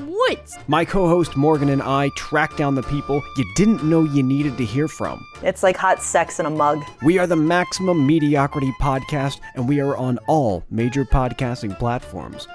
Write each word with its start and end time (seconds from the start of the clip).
woods? 0.00 0.56
My 0.68 0.84
co 0.84 1.08
host 1.08 1.36
Morgan 1.36 1.68
and 1.68 1.82
I 1.82 2.10
track 2.16 2.56
down 2.56 2.74
the 2.74 2.82
people 2.82 3.22
you 3.36 3.44
didn't 3.54 3.84
know 3.84 4.04
you 4.04 4.22
needed 4.22 4.56
to 4.58 4.64
hear 4.64 4.88
from. 4.88 5.24
It's 5.42 5.62
like 5.62 5.76
hot 5.76 6.02
sex 6.02 6.40
in 6.40 6.46
a 6.46 6.50
mug. 6.50 6.82
We 7.02 7.18
are 7.18 7.26
the 7.26 7.36
Maximum 7.36 8.06
Mediocrity 8.06 8.72
Podcast, 8.80 9.40
and 9.54 9.68
we 9.68 9.80
are 9.80 9.96
on 9.96 10.18
all 10.26 10.64
major 10.70 11.04
podcasting 11.04 11.78
platforms. 11.78 12.48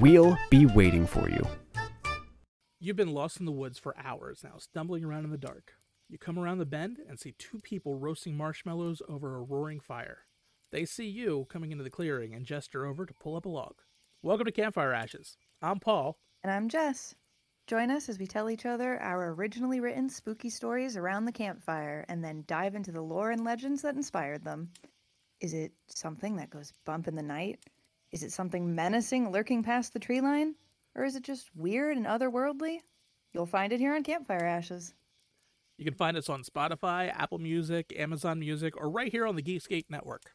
We'll 0.00 0.36
be 0.50 0.66
waiting 0.66 1.06
for 1.06 1.28
you. 1.28 1.46
You've 2.80 2.96
been 2.96 3.14
lost 3.14 3.40
in 3.40 3.46
the 3.46 3.52
woods 3.52 3.78
for 3.78 3.96
hours 3.96 4.42
now, 4.44 4.58
stumbling 4.58 5.04
around 5.04 5.24
in 5.24 5.30
the 5.30 5.38
dark. 5.38 5.72
You 6.08 6.18
come 6.18 6.38
around 6.38 6.58
the 6.58 6.66
bend 6.66 6.98
and 7.08 7.18
see 7.18 7.32
two 7.38 7.60
people 7.60 7.96
roasting 7.96 8.36
marshmallows 8.36 9.00
over 9.08 9.36
a 9.36 9.42
roaring 9.42 9.80
fire. 9.80 10.26
They 10.70 10.84
see 10.84 11.06
you 11.06 11.46
coming 11.48 11.72
into 11.72 11.84
the 11.84 11.90
clearing 11.90 12.34
and 12.34 12.44
gesture 12.44 12.84
over 12.84 13.06
to 13.06 13.14
pull 13.14 13.36
up 13.36 13.46
a 13.46 13.48
log. 13.48 13.76
Welcome 14.22 14.44
to 14.46 14.52
Campfire 14.52 14.92
Ashes. 14.92 15.36
I'm 15.62 15.80
Paul. 15.80 16.18
And 16.44 16.52
I'm 16.52 16.68
Jess. 16.68 17.14
Join 17.66 17.90
us 17.90 18.10
as 18.10 18.18
we 18.18 18.26
tell 18.26 18.50
each 18.50 18.66
other 18.66 19.00
our 19.00 19.32
originally 19.32 19.80
written 19.80 20.10
spooky 20.10 20.50
stories 20.50 20.94
around 20.94 21.24
the 21.24 21.32
campfire 21.32 22.04
and 22.06 22.22
then 22.22 22.44
dive 22.46 22.74
into 22.74 22.92
the 22.92 23.00
lore 23.00 23.30
and 23.30 23.44
legends 23.44 23.80
that 23.80 23.94
inspired 23.94 24.44
them. 24.44 24.68
Is 25.40 25.54
it 25.54 25.72
something 25.86 26.36
that 26.36 26.50
goes 26.50 26.74
bump 26.84 27.08
in 27.08 27.14
the 27.14 27.22
night? 27.22 27.60
Is 28.12 28.22
it 28.22 28.30
something 28.30 28.74
menacing 28.74 29.32
lurking 29.32 29.62
past 29.62 29.94
the 29.94 29.98
tree 29.98 30.20
line? 30.20 30.54
Or 30.94 31.04
is 31.04 31.16
it 31.16 31.22
just 31.22 31.48
weird 31.56 31.96
and 31.96 32.04
otherworldly? 32.04 32.80
You'll 33.32 33.46
find 33.46 33.72
it 33.72 33.80
here 33.80 33.94
on 33.94 34.02
Campfire 34.02 34.44
Ashes. 34.44 34.92
You 35.78 35.86
can 35.86 35.94
find 35.94 36.14
us 36.14 36.28
on 36.28 36.42
Spotify, 36.42 37.10
Apple 37.10 37.38
Music, 37.38 37.94
Amazon 37.96 38.38
Music, 38.38 38.76
or 38.76 38.90
right 38.90 39.10
here 39.10 39.26
on 39.26 39.34
the 39.34 39.42
Geekscape 39.42 39.86
Network. 39.88 40.34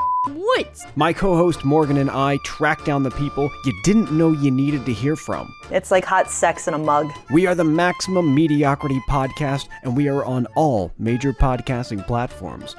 woods? 0.27 0.85
My 0.95 1.13
co 1.13 1.35
host 1.35 1.65
Morgan 1.65 1.97
and 1.97 2.09
I 2.09 2.37
track 2.43 2.83
down 2.85 3.03
the 3.03 3.11
people 3.11 3.51
you 3.65 3.73
didn't 3.83 4.11
know 4.11 4.31
you 4.31 4.51
needed 4.51 4.85
to 4.85 4.93
hear 4.93 5.15
from. 5.15 5.53
It's 5.69 5.91
like 5.91 6.05
hot 6.05 6.29
sex 6.29 6.67
in 6.67 6.73
a 6.73 6.77
mug. 6.77 7.11
We 7.31 7.47
are 7.47 7.55
the 7.55 7.63
Maximum 7.63 8.33
Mediocrity 8.33 9.01
Podcast, 9.09 9.67
and 9.83 9.95
we 9.95 10.07
are 10.07 10.23
on 10.25 10.45
all 10.55 10.91
major 10.97 11.33
podcasting 11.33 12.05
platforms. 12.05 12.75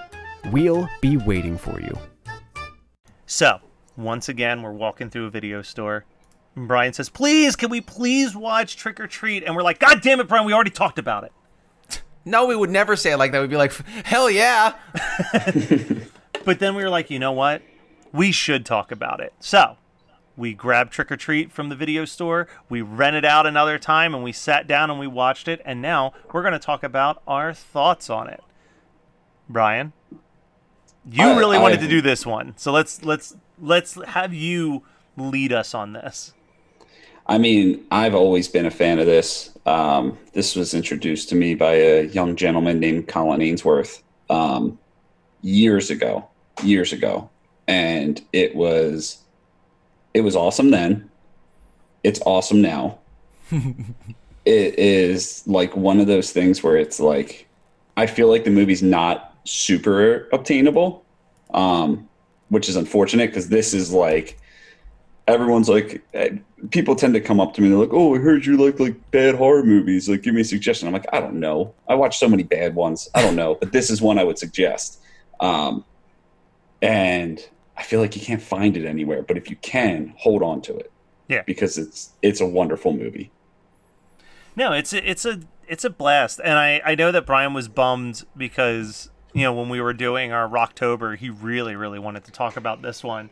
We'll 0.50 0.88
be 1.00 1.16
waiting 1.16 1.56
for 1.56 1.80
you. 1.80 1.96
So, 3.26 3.60
once 3.96 4.28
again, 4.28 4.62
we're 4.62 4.72
walking 4.72 5.10
through 5.10 5.26
a 5.26 5.30
video 5.30 5.62
store. 5.62 6.04
And 6.56 6.68
Brian 6.68 6.92
says, 6.92 7.08
Please, 7.08 7.56
can 7.56 7.70
we 7.70 7.80
please 7.80 8.36
watch 8.36 8.76
Trick 8.76 9.00
or 9.00 9.06
Treat? 9.06 9.44
And 9.44 9.56
we're 9.56 9.62
like, 9.62 9.78
God 9.78 10.02
damn 10.02 10.20
it, 10.20 10.28
Brian, 10.28 10.44
we 10.44 10.52
already 10.52 10.70
talked 10.70 10.98
about 10.98 11.24
it. 11.24 11.32
No, 12.24 12.46
we 12.46 12.54
would 12.54 12.70
never 12.70 12.94
say 12.94 13.12
it 13.12 13.16
like 13.16 13.32
that. 13.32 13.40
We'd 13.40 13.50
be 13.50 13.56
like, 13.56 13.72
hell 14.04 14.30
yeah. 14.30 14.74
But 16.44 16.58
then 16.58 16.74
we 16.74 16.82
were 16.82 16.90
like, 16.90 17.10
you 17.10 17.18
know 17.18 17.32
what? 17.32 17.62
We 18.12 18.32
should 18.32 18.66
talk 18.66 18.92
about 18.92 19.20
it. 19.20 19.32
So, 19.40 19.76
we 20.36 20.54
grabbed 20.54 20.92
Trick 20.92 21.12
or 21.12 21.16
Treat 21.16 21.52
from 21.52 21.68
the 21.68 21.76
video 21.76 22.04
store, 22.04 22.48
we 22.68 22.80
rented 22.82 23.24
out 23.24 23.46
another 23.46 23.78
time, 23.78 24.14
and 24.14 24.24
we 24.24 24.32
sat 24.32 24.66
down 24.66 24.90
and 24.90 24.98
we 24.98 25.06
watched 25.06 25.46
it. 25.48 25.60
And 25.64 25.80
now 25.82 26.12
we're 26.32 26.42
going 26.42 26.52
to 26.52 26.58
talk 26.58 26.82
about 26.82 27.22
our 27.26 27.52
thoughts 27.52 28.08
on 28.10 28.28
it. 28.28 28.42
Brian, 29.48 29.92
you 31.10 31.24
I- 31.24 31.36
really 31.38 31.58
wanted 31.58 31.78
I- 31.80 31.82
to 31.82 31.88
do 31.88 32.00
this 32.00 32.24
one, 32.24 32.54
so 32.56 32.72
let's 32.72 33.02
let's 33.04 33.36
let's 33.60 34.02
have 34.04 34.32
you 34.32 34.82
lead 35.16 35.52
us 35.52 35.74
on 35.74 35.92
this. 35.92 36.32
I 37.26 37.38
mean, 37.38 37.84
I've 37.90 38.14
always 38.14 38.48
been 38.48 38.66
a 38.66 38.70
fan 38.70 38.98
of 38.98 39.06
this. 39.06 39.50
Um, 39.66 40.18
this 40.32 40.56
was 40.56 40.74
introduced 40.74 41.28
to 41.28 41.34
me 41.34 41.54
by 41.54 41.74
a 41.74 42.02
young 42.06 42.34
gentleman 42.34 42.80
named 42.80 43.06
Colin 43.08 43.40
Ainsworth 43.42 44.02
um, 44.30 44.78
years 45.42 45.90
ago, 45.90 46.26
years 46.62 46.92
ago, 46.92 47.30
and 47.66 48.20
it 48.32 48.54
was 48.54 49.18
it 50.14 50.20
was 50.20 50.36
awesome 50.36 50.70
then. 50.70 51.10
It's 52.04 52.20
awesome 52.26 52.60
now. 52.60 52.98
it 54.44 54.78
is 54.78 55.46
like 55.46 55.76
one 55.76 56.00
of 56.00 56.06
those 56.06 56.32
things 56.32 56.62
where 56.62 56.76
it's 56.76 57.00
like 57.00 57.48
I 57.96 58.06
feel 58.06 58.28
like 58.28 58.44
the 58.44 58.50
movie's 58.50 58.82
not 58.82 59.36
super 59.44 60.28
obtainable, 60.32 61.04
um, 61.52 62.08
which 62.48 62.68
is 62.68 62.76
unfortunate 62.76 63.28
because 63.28 63.48
this 63.48 63.74
is 63.74 63.92
like 63.92 64.38
everyone's 65.28 65.68
like 65.68 66.02
eh, 66.14 66.30
people 66.70 66.96
tend 66.96 67.14
to 67.14 67.20
come 67.20 67.38
up 67.40 67.54
to 67.54 67.60
me 67.60 67.68
and 67.68 67.74
they're 67.74 67.86
like 67.86 67.94
oh 67.94 68.16
i 68.16 68.18
heard 68.18 68.44
you 68.44 68.56
like 68.56 68.80
like 68.80 69.10
bad 69.10 69.34
horror 69.34 69.64
movies. 69.64 70.08
Like 70.08 70.22
give 70.22 70.34
me 70.34 70.40
a 70.40 70.44
suggestion. 70.44 70.88
I'm 70.88 70.94
like 70.94 71.06
i 71.12 71.20
don't 71.20 71.38
know. 71.38 71.74
I 71.88 71.94
watch 71.94 72.18
so 72.18 72.28
many 72.28 72.42
bad 72.42 72.74
ones. 72.74 73.08
I 73.14 73.22
don't 73.22 73.36
know 73.36 73.54
but 73.54 73.72
this 73.72 73.90
is 73.90 74.02
one 74.02 74.18
i 74.18 74.24
would 74.24 74.38
suggest. 74.38 75.00
Um, 75.40 75.84
and 76.82 77.48
i 77.78 77.82
feel 77.82 78.00
like 78.00 78.14
you 78.16 78.20
can't 78.20 78.42
find 78.42 78.76
it 78.76 78.84
anywhere 78.84 79.22
but 79.22 79.36
if 79.38 79.48
you 79.48 79.56
can 79.62 80.12
hold 80.18 80.42
on 80.42 80.60
to 80.60 80.76
it 80.76 80.90
Yeah. 81.28 81.42
because 81.46 81.78
it's 81.78 82.12
it's 82.20 82.40
a 82.40 82.46
wonderful 82.46 82.92
movie 82.92 83.30
No, 84.56 84.72
it's 84.72 84.92
a, 84.92 85.10
it's 85.10 85.24
a 85.24 85.40
it's 85.66 85.84
a 85.84 85.90
blast, 85.90 86.40
and 86.44 86.58
I 86.58 86.82
I 86.84 86.94
know 86.94 87.10
that 87.12 87.24
Brian 87.24 87.54
was 87.54 87.68
bummed 87.68 88.24
because 88.36 89.08
you 89.32 89.42
know 89.44 89.52
when 89.54 89.70
we 89.70 89.80
were 89.80 89.94
doing 89.94 90.30
our 90.32 90.46
Rocktober, 90.46 91.16
he 91.16 91.30
really 91.30 91.74
really 91.74 91.98
wanted 91.98 92.24
to 92.24 92.32
talk 92.32 92.56
about 92.58 92.82
this 92.82 93.02
one, 93.02 93.30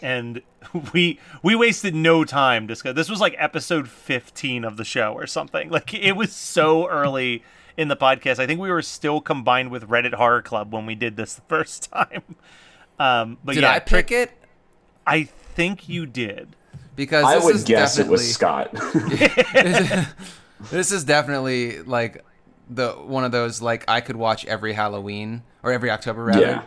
and 0.00 0.42
we 0.92 1.18
we 1.42 1.56
wasted 1.56 1.92
no 1.94 2.24
time 2.24 2.68
discuss. 2.68 2.94
This 2.94 3.10
was 3.10 3.20
like 3.20 3.34
episode 3.38 3.88
fifteen 3.88 4.64
of 4.64 4.76
the 4.76 4.84
show 4.84 5.12
or 5.12 5.26
something. 5.26 5.70
Like 5.76 5.92
it 5.92 6.12
was 6.12 6.32
so 6.32 6.86
early 6.88 7.42
in 7.76 7.88
the 7.88 7.96
podcast. 7.96 8.38
I 8.38 8.46
think 8.46 8.60
we 8.60 8.70
were 8.70 8.82
still 8.82 9.20
combined 9.20 9.72
with 9.72 9.88
Reddit 9.88 10.14
Horror 10.14 10.42
Club 10.42 10.72
when 10.72 10.86
we 10.86 10.94
did 10.94 11.16
this 11.16 11.34
the 11.34 11.42
first 11.48 11.90
time. 11.90 12.22
Um, 13.00 13.38
but 13.42 13.54
Did 13.54 13.62
yeah, 13.62 13.72
I 13.72 13.78
pick 13.80 14.12
it? 14.12 14.30
I 15.04 15.24
think 15.24 15.88
you 15.88 16.06
did. 16.06 16.54
Because 16.96 17.24
i 17.24 17.38
would 17.38 17.54
is 17.54 17.64
guess 17.64 17.98
it 17.98 18.06
was 18.06 18.30
scott 18.30 18.70
this 20.70 20.92
is 20.92 21.02
definitely 21.04 21.80
like 21.80 22.22
the 22.70 22.90
one 22.92 23.24
of 23.24 23.32
those 23.32 23.60
like 23.60 23.84
I 23.88 24.00
could 24.00 24.16
watch 24.16 24.44
every 24.46 24.74
Halloween 24.74 25.42
or 25.62 25.72
every 25.72 25.90
October 25.90 26.24
rather. 26.24 26.40
yeah 26.40 26.62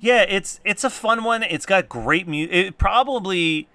Yeah, 0.00 0.22
it's 0.22 0.60
it's 0.64 0.84
a 0.84 0.90
fun 0.90 1.24
one. 1.24 1.42
It's 1.42 1.66
got 1.66 1.88
great 1.88 2.26
music. 2.28 2.54
It 2.54 2.78
probably, 2.78 3.68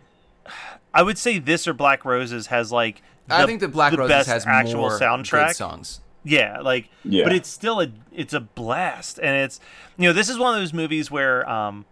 I 0.93 1.03
would 1.03 1.17
say 1.17 1.39
this 1.39 1.67
or 1.67 1.73
Black 1.73 2.05
Roses 2.05 2.47
has 2.47 2.71
like. 2.71 3.01
I 3.29 3.45
think 3.45 3.61
that 3.61 3.69
Black 3.69 3.91
the 3.91 3.99
Roses 3.99 4.09
best 4.09 4.29
has 4.29 4.45
actual 4.45 4.81
more 4.81 4.99
soundtrack 4.99 5.47
good 5.47 5.55
songs. 5.55 6.01
Yeah, 6.23 6.61
like, 6.61 6.89
Yeah. 7.03 7.23
but 7.25 7.33
it's 7.33 7.49
still 7.49 7.81
a 7.81 7.87
it's 8.11 8.33
a 8.33 8.39
blast, 8.39 9.19
and 9.21 9.35
it's 9.35 9.59
you 9.97 10.07
know 10.07 10.13
this 10.13 10.29
is 10.29 10.37
one 10.37 10.53
of 10.55 10.61
those 10.61 10.73
movies 10.73 11.11
where 11.11 11.47
um, 11.49 11.85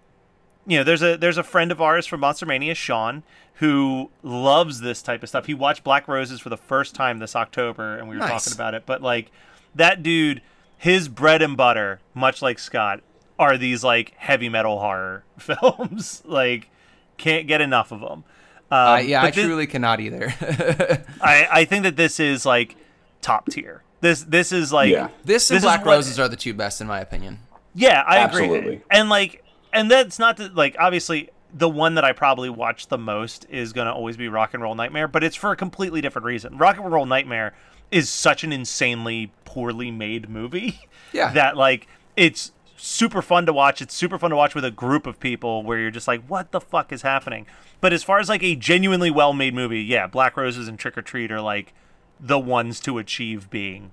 you 0.66 0.78
know 0.78 0.84
there's 0.84 1.02
a 1.04 1.18
there's 1.18 1.38
a 1.38 1.44
friend 1.44 1.72
of 1.72 1.82
ours 1.82 2.06
from 2.08 2.22
Monster 2.22 2.46
Mania, 2.46 2.74
Sean, 2.76 3.24
who 3.56 4.10
loves 4.24 4.80
this 4.80 5.02
type 5.02 5.22
of 5.24 5.30
stuff. 5.30 5.48
He 5.48 5.54
watched 5.54 5.84
Black 5.84 6.08
Roses 6.08 6.40
for 6.40 6.50
the 6.50 6.58
first 6.58 6.96
time 6.96 7.18
this 7.20 7.36
October, 7.36 7.98
and 7.98 8.08
we 8.08 8.16
were 8.16 8.22
Nice. 8.22 8.46
talking 8.46 8.54
about 8.58 8.74
it. 8.74 8.84
But 8.86 9.02
like 9.02 9.32
that 9.76 10.02
dude, 10.02 10.42
his 10.78 11.08
bread 11.10 11.42
and 11.42 11.58
butter, 11.58 12.00
much 12.14 12.42
like 12.42 12.58
Scott, 12.58 13.02
are 13.38 13.58
these 13.58 13.84
like 13.84 14.14
heavy 14.18 14.48
metal 14.50 14.80
horror 14.80 15.24
films. 15.38 16.22
like, 16.26 16.70
can't 17.18 17.48
get 17.48 17.60
enough 17.60 17.92
of 17.92 18.00
them. 18.00 18.24
Um, 18.72 18.94
Uh, 18.94 18.98
yeah, 19.00 19.24
I 19.24 19.32
thi- 19.32 19.44
truly 19.44 19.68
cannot 19.68 20.00
either. 20.00 20.34
I, 21.22 21.48
I 21.52 21.66
think 21.66 21.84
that 21.84 21.98
this 21.98 22.20
is 22.22 22.46
like 22.46 22.78
top 23.22 23.50
tier. 23.50 23.84
This 24.02 24.24
this 24.24 24.52
is 24.52 24.74
like 24.74 24.90
Yeah. 24.92 25.10
this 25.24 25.50
and 25.50 25.58
is 25.58 25.64
Black 25.64 25.86
what- 25.86 25.92
Roses 25.96 26.20
are 26.20 26.28
the 26.28 26.36
two 26.36 26.54
best 26.54 26.82
in 26.82 26.88
my 26.88 27.00
opinion. 27.00 27.40
Yeah, 27.74 28.02
I 28.06 28.18
agree. 28.18 28.44
Absolutely. 28.44 28.82
And 28.92 29.10
like, 29.10 29.44
and 29.72 29.90
that's 29.90 30.20
not 30.20 30.38
the, 30.38 30.50
like 30.50 30.76
obviously 30.80 31.30
the 31.54 31.70
one 31.70 31.96
that 31.96 32.04
I 32.04 32.12
probably 32.14 32.50
watch 32.50 32.88
the 32.88 32.98
most 32.98 33.46
is 33.50 33.72
gonna 33.74 33.94
always 33.94 34.18
be 34.18 34.28
Rock 34.28 34.54
and 34.54 34.62
Roll 34.64 34.76
Nightmare, 34.76 35.08
but 35.08 35.24
it's 35.24 35.36
for 35.36 35.52
a 35.52 35.56
completely 35.56 36.02
different 36.02 36.26
reason. 36.26 36.58
Rock 36.58 36.78
and 36.78 36.92
Roll 36.92 37.06
Nightmare 37.06 37.54
is 37.92 38.10
such 38.10 38.44
an 38.44 38.52
insanely 38.54 39.32
poorly 39.46 39.92
made 39.92 40.30
movie 40.30 40.80
Yeah. 41.14 41.32
that 41.34 41.56
like 41.58 41.88
it's 42.18 42.52
super 42.78 43.22
fun 43.22 43.46
to 43.46 43.54
watch. 43.54 43.82
It's 43.82 43.94
super 43.94 44.18
fun 44.18 44.32
to 44.32 44.36
watch 44.36 44.56
with 44.56 44.66
a 44.66 44.72
group 44.72 45.06
of 45.06 45.20
people 45.20 45.62
where 45.62 45.78
you're 45.78 45.92
just 45.92 46.08
like, 46.08 46.26
what 46.28 46.52
the 46.52 46.60
fuck 46.60 46.92
is 46.92 47.04
happening? 47.04 47.46
But 47.80 47.94
as 47.94 48.04
far 48.04 48.20
as 48.20 48.28
like 48.30 48.42
a 48.44 48.56
genuinely 48.56 49.12
well 49.12 49.34
made 49.34 49.54
movie, 49.54 49.82
yeah, 49.82 50.08
Black 50.08 50.36
Roses 50.36 50.68
and 50.68 50.80
Trick 50.80 50.98
or 50.98 51.02
Treat 51.02 51.32
are 51.32 51.42
like 51.42 51.74
the 52.22 52.40
ones 52.40 52.80
to 52.82 52.98
achieve 53.00 53.50
being. 53.50 53.92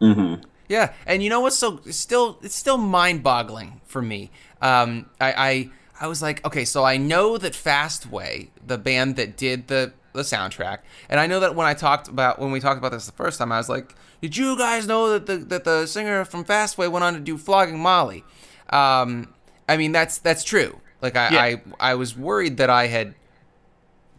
Mm-hmm. 0.00 0.42
Yeah, 0.68 0.92
and 1.04 1.22
you 1.22 1.28
know 1.28 1.40
what's 1.40 1.58
so 1.58 1.80
it's 1.84 1.98
still 1.98 2.38
it's 2.42 2.54
still 2.54 2.78
mind 2.78 3.22
boggling 3.22 3.80
for 3.84 4.00
me. 4.00 4.30
Um, 4.62 5.10
I, 5.20 5.32
I 5.32 5.70
I 6.00 6.06
was 6.06 6.22
like, 6.22 6.44
okay, 6.46 6.64
so 6.64 6.84
I 6.84 6.96
know 6.96 7.36
that 7.36 7.52
Fastway, 7.52 8.48
the 8.64 8.78
band 8.78 9.16
that 9.16 9.36
did 9.36 9.68
the 9.68 9.92
the 10.14 10.22
soundtrack, 10.22 10.78
and 11.08 11.20
I 11.20 11.26
know 11.26 11.40
that 11.40 11.54
when 11.54 11.66
I 11.66 11.74
talked 11.74 12.08
about 12.08 12.38
when 12.38 12.52
we 12.52 12.60
talked 12.60 12.78
about 12.78 12.92
this 12.92 13.06
the 13.06 13.12
first 13.12 13.38
time, 13.38 13.52
I 13.52 13.58
was 13.58 13.68
like, 13.68 13.94
did 14.20 14.36
you 14.36 14.56
guys 14.56 14.86
know 14.86 15.10
that 15.10 15.26
the 15.26 15.36
that 15.38 15.64
the 15.64 15.86
singer 15.86 16.24
from 16.24 16.44
Fastway 16.44 16.90
went 16.90 17.04
on 17.04 17.14
to 17.14 17.20
do 17.20 17.36
Flogging 17.36 17.78
Molly? 17.78 18.24
Um, 18.70 19.34
I 19.68 19.76
mean 19.76 19.92
that's 19.92 20.18
that's 20.18 20.44
true. 20.44 20.80
Like 21.02 21.16
I, 21.16 21.28
Yeah. 21.30 21.40
I 21.80 21.90
I 21.92 21.94
was 21.96 22.16
worried 22.16 22.56
that 22.56 22.70
I 22.70 22.86
had 22.86 23.14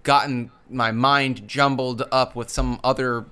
gotten 0.03 0.51
my 0.69 0.91
mind 0.91 1.47
jumbled 1.47 2.03
up 2.11 2.35
with 2.35 2.49
some 2.49 2.79
other 2.83 3.25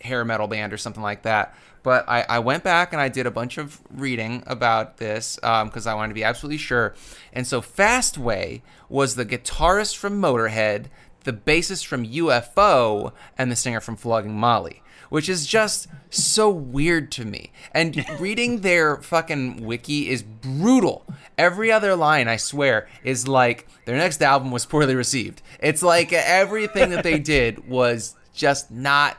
hair 0.00 0.24
metal 0.24 0.46
band 0.46 0.72
or 0.72 0.76
something 0.76 1.02
like 1.02 1.22
that. 1.22 1.54
But 1.82 2.08
I, 2.08 2.24
I 2.28 2.38
went 2.40 2.64
back 2.64 2.92
and 2.92 3.00
I 3.00 3.08
did 3.08 3.26
a 3.26 3.30
bunch 3.30 3.56
of 3.56 3.80
reading 3.90 4.42
about 4.46 4.98
this 4.98 5.38
um, 5.42 5.68
because 5.68 5.86
I 5.86 5.94
wanted 5.94 6.08
to 6.08 6.14
be 6.14 6.24
absolutely 6.24 6.58
sure. 6.58 6.94
And 7.32 7.46
so 7.46 7.60
Fastway 7.60 8.62
was 8.88 9.14
the 9.14 9.24
guitarist 9.24 9.96
from 9.96 10.20
Motorhead, 10.20 10.86
the 11.24 11.32
bassist 11.32 11.86
from 11.86 12.04
UFO, 12.04 13.12
and 13.36 13.50
the 13.50 13.56
singer 13.56 13.80
from 13.80 13.96
Flogging 13.96 14.34
Molly. 14.36 14.82
Which 15.08 15.28
is 15.28 15.46
just 15.46 15.88
so 16.10 16.50
weird 16.50 17.10
to 17.12 17.24
me. 17.24 17.52
And 17.72 18.04
reading 18.20 18.60
their 18.60 18.96
fucking 18.96 19.64
wiki 19.64 20.08
is 20.08 20.22
brutal. 20.22 21.04
Every 21.36 21.70
other 21.70 21.94
line, 21.96 22.28
I 22.28 22.36
swear, 22.36 22.88
is 23.04 23.26
like 23.28 23.68
their 23.84 23.96
next 23.96 24.22
album 24.22 24.50
was 24.50 24.66
poorly 24.66 24.94
received. 24.94 25.42
It's 25.60 25.82
like 25.82 26.12
everything 26.12 26.90
that 26.90 27.04
they 27.04 27.18
did 27.18 27.68
was 27.68 28.16
just 28.34 28.70
not 28.70 29.16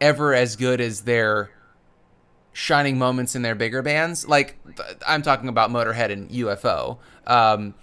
ever 0.00 0.34
as 0.34 0.56
good 0.56 0.80
as 0.80 1.02
their 1.02 1.50
shining 2.52 2.98
moments 2.98 3.36
in 3.36 3.42
their 3.42 3.54
bigger 3.54 3.82
bands. 3.82 4.26
Like 4.26 4.58
I'm 5.06 5.22
talking 5.22 5.48
about 5.48 5.70
Motorhead 5.70 6.10
and 6.10 6.28
UFO. 6.30 6.98
Um, 7.26 7.74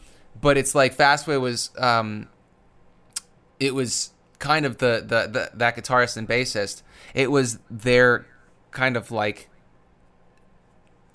but 0.42 0.58
it's 0.58 0.76
like 0.76 0.96
Fastway 0.96 1.40
was 1.40 1.72
um, 1.78 2.28
it 3.60 3.74
was 3.74 4.12
kind 4.40 4.66
of 4.66 4.80
the, 4.80 5.04
the 5.06 5.28
the 5.28 5.52
that 5.54 5.78
guitarist 5.78 6.18
and 6.18 6.28
bassist. 6.28 6.82
It 7.16 7.32
was 7.32 7.58
their 7.72 8.28
kind 8.72 8.96
of 8.96 9.10
like 9.10 9.50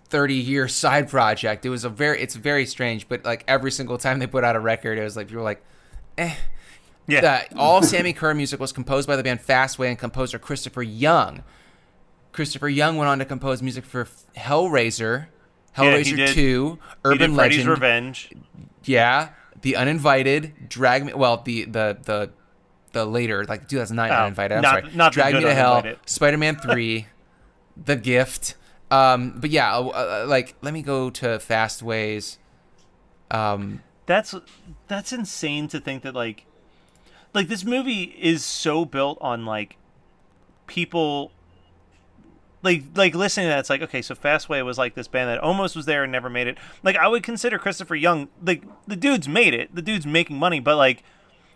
30 0.09 0.35
year 0.35 0.67
side 0.67 1.09
project. 1.09 1.65
It 1.65 1.69
was 1.71 1.85
a 1.85 1.89
very 1.89 2.21
it's 2.21 2.35
very 2.35 2.67
strange, 2.67 3.09
but 3.09 3.25
like 3.25 3.45
every 3.47 3.71
single 3.71 3.99
time 3.99 4.19
they 4.19 4.27
put 4.27 4.43
out 4.43 4.57
a 4.57 4.61
record, 4.61 4.99
it 4.99 5.03
was 5.05 5.17
like 5.17 5.29
people 5.29 5.39
were 5.43 5.45
like, 5.45 5.63
eh. 6.19 6.35
Yeah. 7.07 7.21
That 7.23 7.53
all 7.57 7.83
Sammi 7.83 8.13
Curr 8.15 8.35
music 8.35 8.61
was 8.61 8.73
composed 8.73 9.09
by 9.09 9.17
the 9.17 9.23
band 9.23 9.41
Fastway 9.41 9.89
and 9.89 9.99
composer 9.99 10.39
Christopher 10.39 10.83
Young. 10.83 11.43
Christopher 12.33 12.69
Young 12.69 12.97
went 12.97 13.09
on 13.09 13.19
to 13.19 13.25
compose 13.25 13.63
music 13.63 13.85
for 13.85 14.07
Hellraiser, 14.37 15.27
Yeah, 15.77 15.97
he 15.99 16.13
Hellraiser 16.13 16.17
did- 16.17 16.35
2, 16.35 16.73
he 16.75 16.79
Urban 17.05 17.19
did 17.31 17.35
Freddy's 17.35 17.57
Legend, 17.59 17.69
Revenge. 17.69 18.31
yeah, 18.85 19.31
The 19.61 19.75
Uninvited, 19.77 20.69
Drag 20.69 21.05
Me. 21.05 21.13
Well, 21.15 21.39
the 21.45 21.65
the 21.65 21.99
the 22.05 22.31
the 22.93 23.05
later 23.05 23.45
like 23.45 23.69
2009 23.69 24.11
Oh, 24.11 24.23
Uninvited. 24.25 24.57
I'm 24.57 24.63
not- 24.63 24.83
sorry, 24.83 24.95
not 24.97 25.13
Drag 25.13 25.35
Me 25.35 25.41
to 25.41 25.55
Hell, 25.55 25.85
Spider-Man 26.07 26.57
3, 26.63 27.07
The 27.85 27.97
Gift. 27.97 28.55
Um, 28.91 29.35
but 29.41 29.51
yeah, 29.51 29.77
uh, 29.77 29.83
uh, 29.89 30.25
like 30.29 30.55
let 30.63 30.75
me 30.75 30.83
go 30.83 31.11
to 31.11 31.39
Fast 31.39 31.83
Ways. 31.83 32.39
Um, 33.31 33.83
That's 34.07 34.35
that's 34.89 35.13
insane 35.13 35.69
to 35.69 35.79
think 35.79 36.03
that 36.03 36.15
like 36.15 36.45
like 37.33 37.47
this 37.47 37.65
movie 37.65 38.03
is 38.21 38.45
so 38.45 38.85
built 38.85 39.19
on 39.21 39.47
like 39.47 39.77
people 40.67 41.31
like 42.63 42.83
like 42.95 43.15
listening 43.15 43.47
to 43.47 43.51
that 43.51 43.61
it's 43.61 43.71
like 43.71 43.83
okay 43.83 44.03
so 44.03 44.15
fastway 44.15 44.65
was 44.65 44.77
like 44.79 44.95
this 44.95 45.09
band 45.09 45.29
that 45.31 45.39
almost 45.39 45.75
was 45.77 45.87
there 45.87 46.03
and 46.03 46.13
never 46.13 46.29
made 46.29 46.47
it 46.47 46.59
like 46.83 46.97
i 46.97 47.07
would 47.09 47.23
consider 47.23 47.59
christopher 47.59 47.95
young 47.95 48.29
like 48.45 48.63
the 48.87 48.97
dude's 48.97 49.27
made 49.29 49.55
it 49.55 49.75
the 49.75 49.81
dude's 49.83 50.07
making 50.07 50.39
money 50.39 50.61
but 50.61 50.77
like 50.77 51.03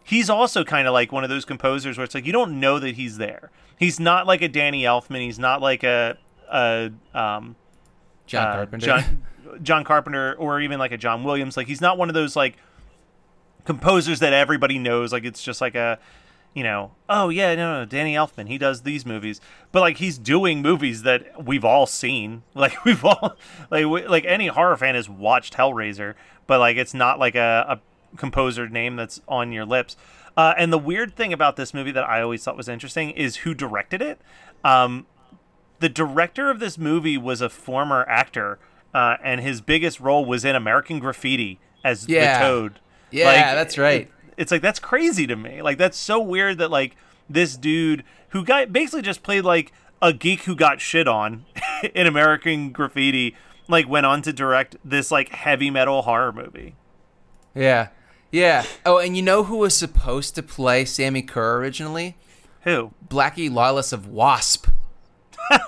he's 0.04 0.30
also 0.30 0.62
kind 0.62 0.86
of 0.86 0.92
like 0.92 1.10
one 1.10 1.24
of 1.24 1.30
those 1.30 1.44
composers 1.44 1.96
where 1.98 2.04
it's 2.04 2.14
like 2.14 2.26
you 2.26 2.32
don't 2.32 2.60
know 2.60 2.78
that 2.78 2.94
he's 2.94 3.16
there 3.16 3.50
he's 3.78 3.98
not 3.98 4.26
like 4.26 4.42
a 4.42 4.48
danny 4.48 4.82
elfman 4.82 5.20
he's 5.20 5.38
not 5.38 5.60
like 5.60 5.82
a 5.82 6.16
a 6.52 6.90
um 7.14 7.56
John 8.26 8.48
uh, 8.48 8.52
Carpenter. 8.54 8.86
John, 8.86 9.22
John 9.62 9.84
Carpenter, 9.84 10.34
or 10.34 10.60
even 10.60 10.78
like 10.78 10.92
a 10.92 10.98
John 10.98 11.24
Williams. 11.24 11.56
Like 11.56 11.66
he's 11.66 11.80
not 11.80 11.98
one 11.98 12.08
of 12.08 12.14
those 12.14 12.36
like 12.36 12.56
composers 13.64 14.20
that 14.20 14.32
everybody 14.32 14.78
knows. 14.78 15.12
Like 15.12 15.24
it's 15.24 15.42
just 15.42 15.60
like 15.60 15.74
a, 15.74 15.98
you 16.54 16.62
know, 16.62 16.92
oh 17.08 17.28
yeah, 17.28 17.54
no, 17.54 17.80
no, 17.80 17.84
Danny 17.84 18.14
Elfman, 18.14 18.48
he 18.48 18.58
does 18.58 18.82
these 18.82 19.04
movies, 19.04 19.40
but 19.72 19.80
like 19.80 19.98
he's 19.98 20.18
doing 20.18 20.62
movies 20.62 21.02
that 21.02 21.44
we've 21.44 21.64
all 21.64 21.86
seen. 21.86 22.42
Like 22.54 22.84
we've 22.84 23.04
all 23.04 23.36
like 23.70 23.86
we, 23.86 24.06
like 24.06 24.24
any 24.24 24.46
horror 24.46 24.76
fan 24.76 24.94
has 24.94 25.08
watched 25.08 25.54
Hellraiser, 25.54 26.14
but 26.46 26.60
like 26.60 26.76
it's 26.76 26.94
not 26.94 27.18
like 27.18 27.34
a, 27.34 27.66
a 27.68 27.80
composer 28.16 28.69
name 28.69 28.96
that's 28.96 29.20
on 29.28 29.52
your 29.52 29.64
lips. 29.64 29.96
Uh, 30.37 30.55
and 30.58 30.72
the 30.72 30.78
weird 30.78 31.14
thing 31.14 31.32
about 31.32 31.56
this 31.56 31.72
movie 31.72 31.93
that 31.93 32.08
I 32.08 32.20
always 32.20 32.43
thought 32.43 32.56
was 32.56 32.69
interesting 32.69 33.11
is 33.11 33.37
who 33.38 33.55
directed 33.55 34.02
it. 34.02 34.20
Um, 34.64 35.06
the 35.81 35.88
director 35.88 36.50
of 36.50 36.58
this 36.61 36.76
movie 36.78 37.16
was 37.19 37.40
a 37.40 37.49
former 37.49 38.05
actor, 38.08 38.58
uh, 38.94 39.16
and 39.22 39.40
his 39.40 39.61
biggest 39.61 40.00
role 40.00 40.25
was 40.25 40.44
in 40.44 40.56
American 40.56 40.99
Graffiti 40.99 41.61
as 41.84 42.08
Yeah. 42.08 42.38
the 42.40 42.44
Toad. 42.44 42.81
Yeah, 43.11 43.55
that's 43.55 43.78
right. 43.78 44.02
it- 44.02 44.11
it's 44.37 44.50
like 44.50 44.62
that's 44.62 44.81
crazy 44.81 45.28
to 45.28 45.37
me. 45.37 45.62
Like 45.62 45.78
that's 45.78 45.96
so 45.96 46.19
weird 46.20 46.58
that 46.58 46.69
like 46.70 46.96
this 47.31 47.56
dude 47.56 48.02
who 48.31 48.44
got 48.44 48.72
basically 48.72 49.02
just 49.02 49.22
played 49.22 49.44
like 49.44 49.72
a 50.02 50.12
geek 50.12 50.43
who 50.43 50.56
got 50.56 50.81
shit 50.81 51.06
on 51.06 51.44
in 51.94 52.08
American 52.08 52.72
Graffiti, 52.72 53.37
like 53.69 53.88
went 53.88 54.06
on 54.06 54.22
to 54.22 54.32
direct 54.32 54.75
this 54.84 55.12
like 55.12 55.28
heavy 55.28 55.70
metal 55.70 56.02
horror 56.02 56.32
movie. 56.32 56.75
yeah, 57.55 57.88
yeah. 58.34 58.64
Oh, 58.84 58.98
and 58.98 59.16
you 59.16 59.22
know 59.22 59.44
who 59.44 59.58
was 59.58 59.76
supposed 59.76 60.34
to 60.34 60.42
play 60.42 60.84
Sammi 60.84 61.22
Curr 61.22 61.58
originally? 61.58 62.16
Who? 62.62 62.92
Blackie 63.06 63.52
Lawless 63.52 63.92
of 63.92 64.06
Wasp. 64.08 64.69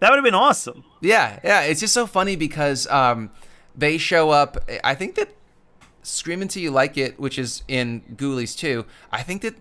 That 0.00 0.10
would 0.10 0.16
have 0.16 0.24
been 0.24 0.34
awesome. 0.34 0.84
Yeah, 1.00 1.38
yeah. 1.44 1.60
It's 1.62 1.80
just 1.80 1.94
so 1.94 2.06
funny 2.06 2.36
because 2.36 2.86
um, 2.88 3.30
they 3.76 3.98
show 3.98 4.30
up. 4.30 4.58
I 4.82 4.94
think 4.94 5.14
that 5.14 5.28
"Scream 6.02 6.42
Until 6.42 6.62
You 6.62 6.70
Like 6.70 6.98
It," 6.98 7.20
which 7.20 7.38
is 7.38 7.62
in 7.68 8.02
Ghoulies 8.16 8.56
too. 8.56 8.84
I 9.12 9.22
think 9.22 9.42
that 9.42 9.54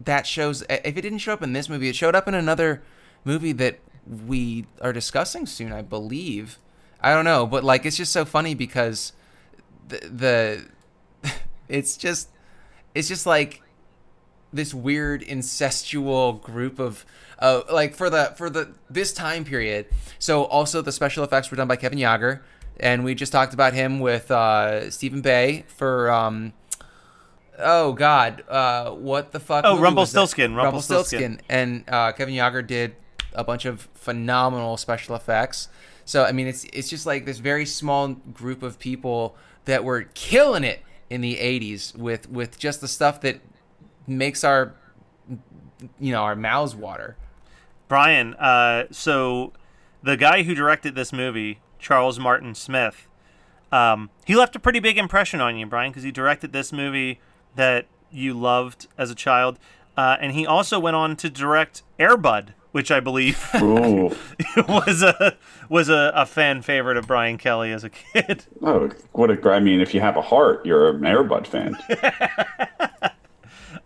that 0.00 0.26
shows. 0.26 0.62
If 0.62 0.96
it 0.96 1.02
didn't 1.02 1.18
show 1.18 1.32
up 1.32 1.42
in 1.42 1.52
this 1.52 1.68
movie, 1.68 1.88
it 1.88 1.96
showed 1.96 2.14
up 2.14 2.26
in 2.26 2.34
another 2.34 2.82
movie 3.24 3.52
that 3.52 3.78
we 4.26 4.66
are 4.80 4.92
discussing 4.92 5.46
soon, 5.46 5.72
I 5.72 5.82
believe. 5.82 6.58
I 7.00 7.14
don't 7.14 7.24
know, 7.24 7.46
but 7.46 7.62
like 7.62 7.86
it's 7.86 7.96
just 7.96 8.12
so 8.12 8.24
funny 8.24 8.54
because 8.54 9.12
the, 9.86 9.98
the 9.98 10.64
it's 11.68 11.96
just 11.96 12.28
it's 12.94 13.08
just 13.08 13.26
like 13.26 13.62
this 14.52 14.72
weird 14.72 15.22
incestual 15.22 16.40
group 16.40 16.78
of 16.78 17.04
uh, 17.38 17.62
like 17.70 17.94
for 17.94 18.10
the 18.10 18.34
for 18.36 18.50
the 18.50 18.74
this 18.88 19.12
time 19.12 19.44
period. 19.44 19.86
So 20.18 20.44
also 20.44 20.82
the 20.82 20.92
special 20.92 21.24
effects 21.24 21.50
were 21.50 21.56
done 21.56 21.68
by 21.68 21.76
Kevin 21.76 21.98
Yagher, 21.98 22.40
and 22.80 23.04
we 23.04 23.14
just 23.14 23.32
talked 23.32 23.54
about 23.54 23.74
him 23.74 24.00
with 24.00 24.30
uh, 24.30 24.90
Stephen 24.90 25.20
Bay 25.20 25.64
for 25.68 26.10
um, 26.10 26.52
oh 27.58 27.92
god, 27.92 28.44
uh, 28.48 28.90
what 28.90 29.32
the 29.32 29.40
fuck? 29.40 29.64
Oh, 29.64 29.76
movie 29.76 29.94
was 29.94 30.12
that? 30.12 30.18
Rumpelstiltskin, 30.18 30.54
Rumpelstiltskin. 30.54 31.40
and 31.48 31.84
uh, 31.88 32.12
Kevin 32.12 32.34
Yagher 32.34 32.66
did 32.66 32.96
a 33.34 33.44
bunch 33.44 33.64
of 33.66 33.88
phenomenal 33.94 34.76
special 34.76 35.14
effects. 35.14 35.68
So 36.04 36.24
I 36.24 36.32
mean, 36.32 36.46
it's 36.46 36.64
it's 36.72 36.88
just 36.88 37.04
like 37.06 37.26
this 37.26 37.38
very 37.38 37.66
small 37.66 38.08
group 38.08 38.62
of 38.62 38.78
people 38.78 39.36
that 39.66 39.84
were 39.84 40.04
killing 40.14 40.64
it 40.64 40.80
in 41.10 41.20
the 41.20 41.36
'80s 41.36 41.96
with 41.96 42.28
with 42.28 42.58
just 42.58 42.80
the 42.80 42.88
stuff 42.88 43.20
that 43.22 43.40
makes 44.06 44.44
our 44.44 44.74
you 45.98 46.12
know 46.12 46.22
our 46.22 46.36
mouths 46.36 46.74
water. 46.74 47.16
Brian, 47.88 48.34
uh, 48.34 48.84
so 48.90 49.52
the 50.02 50.16
guy 50.16 50.42
who 50.42 50.54
directed 50.54 50.94
this 50.94 51.12
movie, 51.12 51.60
Charles 51.78 52.18
Martin 52.18 52.54
Smith, 52.54 53.08
um, 53.72 54.10
he 54.26 54.36
left 54.36 54.54
a 54.56 54.58
pretty 54.58 54.80
big 54.80 54.98
impression 54.98 55.40
on 55.40 55.56
you, 55.56 55.66
Brian, 55.66 55.90
because 55.90 56.02
he 56.02 56.10
directed 56.10 56.52
this 56.52 56.72
movie 56.72 57.20
that 57.56 57.86
you 58.10 58.34
loved 58.34 58.86
as 58.96 59.10
a 59.10 59.14
child, 59.14 59.58
uh, 59.96 60.16
and 60.20 60.32
he 60.32 60.46
also 60.46 60.78
went 60.78 60.96
on 60.96 61.16
to 61.16 61.30
direct 61.30 61.82
Airbud, 61.98 62.48
which 62.72 62.90
I 62.90 63.00
believe 63.00 63.48
was 63.54 65.02
a 65.02 65.36
was 65.68 65.88
a, 65.88 66.12
a 66.14 66.26
fan 66.26 66.62
favorite 66.62 66.96
of 66.96 67.06
Brian 67.06 67.38
Kelly 67.38 67.72
as 67.72 67.84
a 67.84 67.90
kid. 67.90 68.44
Oh, 68.62 68.90
what 69.12 69.30
a! 69.30 69.50
I 69.50 69.60
mean, 69.60 69.80
if 69.80 69.94
you 69.94 70.00
have 70.00 70.16
a 70.16 70.22
heart, 70.22 70.66
you're 70.66 70.90
an 70.90 71.00
Airbud 71.00 71.46
fan. 71.46 71.76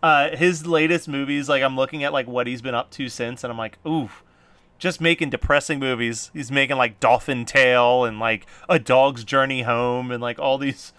Uh, 0.03 0.35
his 0.37 0.67
latest 0.67 1.07
movies, 1.07 1.49
like 1.49 1.62
I'm 1.62 1.77
looking 1.77 2.03
at 2.03 2.12
like 2.12 2.27
what 2.27 2.49
he's 2.49 2.61
been 2.61 2.75
up 2.75 2.91
to 2.93 3.09
since, 3.09 3.45
and 3.45 3.53
I'm 3.53 3.59
like, 3.59 3.79
ooh, 3.87 4.11
just 4.79 5.01
making 5.01 5.31
depressing 5.31 5.79
movies. 5.79 6.29
He's 6.33 6.51
making 6.51 6.77
like 6.77 6.99
Dolphin 6.99 7.45
Tale 7.45 8.05
and 8.05 8.19
like 8.19 8.47
A 8.69 8.81
Dog's 8.81 9.23
Journey 9.23 9.62
Home 9.62 10.11
and 10.11 10.21
like 10.21 10.41
all 10.41 10.59
these 10.59 10.93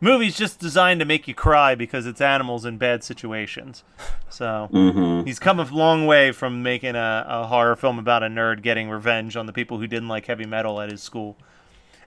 movies 0.00 0.36
just 0.36 0.58
designed 0.58 1.00
to 1.00 1.06
make 1.06 1.28
you 1.28 1.34
cry 1.34 1.74
because 1.74 2.06
it's 2.06 2.20
animals 2.20 2.64
in 2.64 2.78
bad 2.78 3.04
situations. 3.04 3.84
So 4.28 4.68
Mhm. 4.72 5.26
he's 5.26 5.38
come 5.38 5.60
a 5.60 5.64
long 5.64 6.06
way 6.06 6.32
from 6.32 6.62
making 6.62 6.94
a, 6.96 7.24
a 7.28 7.46
horror 7.46 7.76
film 7.76 7.98
about 7.98 8.22
a 8.22 8.26
nerd 8.26 8.62
getting 8.62 8.88
revenge 8.90 9.36
on 9.36 9.46
the 9.46 9.52
people 9.52 9.78
who 9.78 9.86
didn't 9.86 10.08
like 10.08 10.26
heavy 10.26 10.46
metal 10.46 10.80
at 10.80 10.90
his 10.90 11.02
school. 11.02 11.36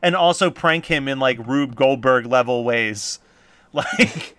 And 0.02 0.16
also 0.16 0.50
prank 0.50 0.88
him 0.88 1.08
in 1.08 1.20
like 1.20 1.38
Rube 1.46 1.76
Goldberg 1.76 2.26
level 2.26 2.64
ways. 2.64 3.20
Like 3.74 4.36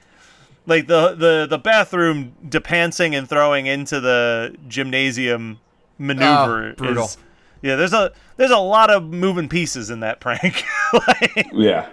like 0.66 0.86
the 0.86 1.14
the 1.14 1.46
the 1.50 1.58
bathroom 1.58 2.34
depancing 2.48 3.18
and 3.18 3.28
throwing 3.28 3.66
into 3.66 4.00
the 4.00 4.54
gymnasium 4.68 5.58
maneuver 5.98 6.70
Oh, 6.70 6.74
brutal. 6.76 7.04
is 7.06 7.16
yeah 7.60 7.74
there's 7.76 7.92
a 7.92 8.12
there's 8.36 8.50
a 8.52 8.58
lot 8.58 8.90
of 8.90 9.02
moving 9.04 9.48
pieces 9.48 9.90
in 9.90 10.00
that 10.00 10.20
prank 10.20 10.64
Like, 11.08 11.46
Yeah. 11.52 11.88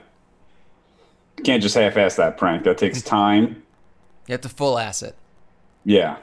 Can't 1.44 1.62
just 1.62 1.76
half-ass 1.76 2.16
that 2.18 2.38
prank. 2.38 2.64
That 2.64 2.78
takes 2.78 3.02
time. 3.02 3.64
You 4.28 4.34
have 4.34 4.42
to 4.42 4.50
full 4.50 4.78
ass 4.78 5.02
it. 5.02 5.16
Yeah. 5.84 6.18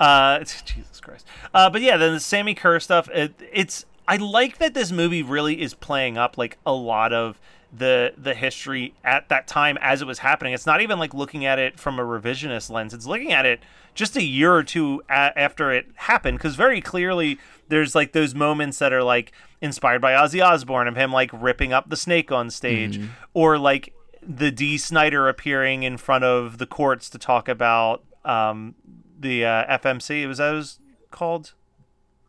uh 0.00 0.40
jesus 0.40 1.00
christ 1.00 1.24
uh 1.54 1.70
but 1.70 1.80
yeah 1.80 1.96
then 1.96 2.12
the 2.14 2.18
sammi 2.18 2.56
curr 2.56 2.80
stuff 2.80 3.08
it, 3.10 3.32
it's 3.52 3.84
i 4.08 4.16
like 4.16 4.58
that 4.58 4.74
this 4.74 4.90
movie 4.90 5.22
really 5.22 5.62
is 5.62 5.72
playing 5.72 6.18
up 6.18 6.36
like 6.36 6.58
a 6.66 6.72
lot 6.72 7.12
of 7.12 7.40
the 7.76 8.12
the 8.16 8.34
history 8.34 8.94
at 9.04 9.28
that 9.28 9.46
time 9.46 9.76
as 9.80 10.00
it 10.00 10.06
was 10.06 10.20
happening 10.20 10.52
it's 10.52 10.66
not 10.66 10.80
even 10.80 10.98
like 10.98 11.12
looking 11.12 11.44
at 11.44 11.58
it 11.58 11.78
from 11.78 11.98
a 11.98 12.02
revisionist 12.02 12.70
lens 12.70 12.94
it's 12.94 13.06
looking 13.06 13.32
at 13.32 13.44
it 13.44 13.60
just 13.94 14.16
a 14.16 14.22
year 14.22 14.54
or 14.54 14.62
two 14.62 15.02
a- 15.08 15.36
after 15.38 15.72
it 15.72 15.86
happened 15.96 16.38
because 16.38 16.54
very 16.54 16.80
clearly 16.80 17.38
there's 17.68 17.94
like 17.94 18.12
those 18.12 18.34
moments 18.34 18.78
that 18.78 18.92
are 18.92 19.02
like 19.02 19.32
inspired 19.60 20.00
by 20.00 20.12
ozzy 20.12 20.44
osbourne 20.44 20.86
of 20.86 20.94
him 20.96 21.12
like 21.12 21.30
ripping 21.32 21.72
up 21.72 21.88
the 21.88 21.96
snake 21.96 22.30
on 22.30 22.48
stage 22.50 22.98
or 23.32 23.58
like 23.58 23.92
the 24.26 24.50
Dee 24.50 24.78
Snider 24.78 25.28
appearing 25.28 25.82
in 25.82 25.96
front 25.98 26.24
of 26.24 26.56
the 26.58 26.66
courts 26.66 27.10
to 27.10 27.18
talk 27.18 27.46
about 27.48 28.02
um, 28.24 28.74
the 29.20 29.44
uh, 29.44 29.78
FMC. 29.78 30.22
It 30.22 30.26
was 30.26 30.38
that 30.38 30.52
it 30.52 30.56
was 30.56 30.78
called 31.10 31.52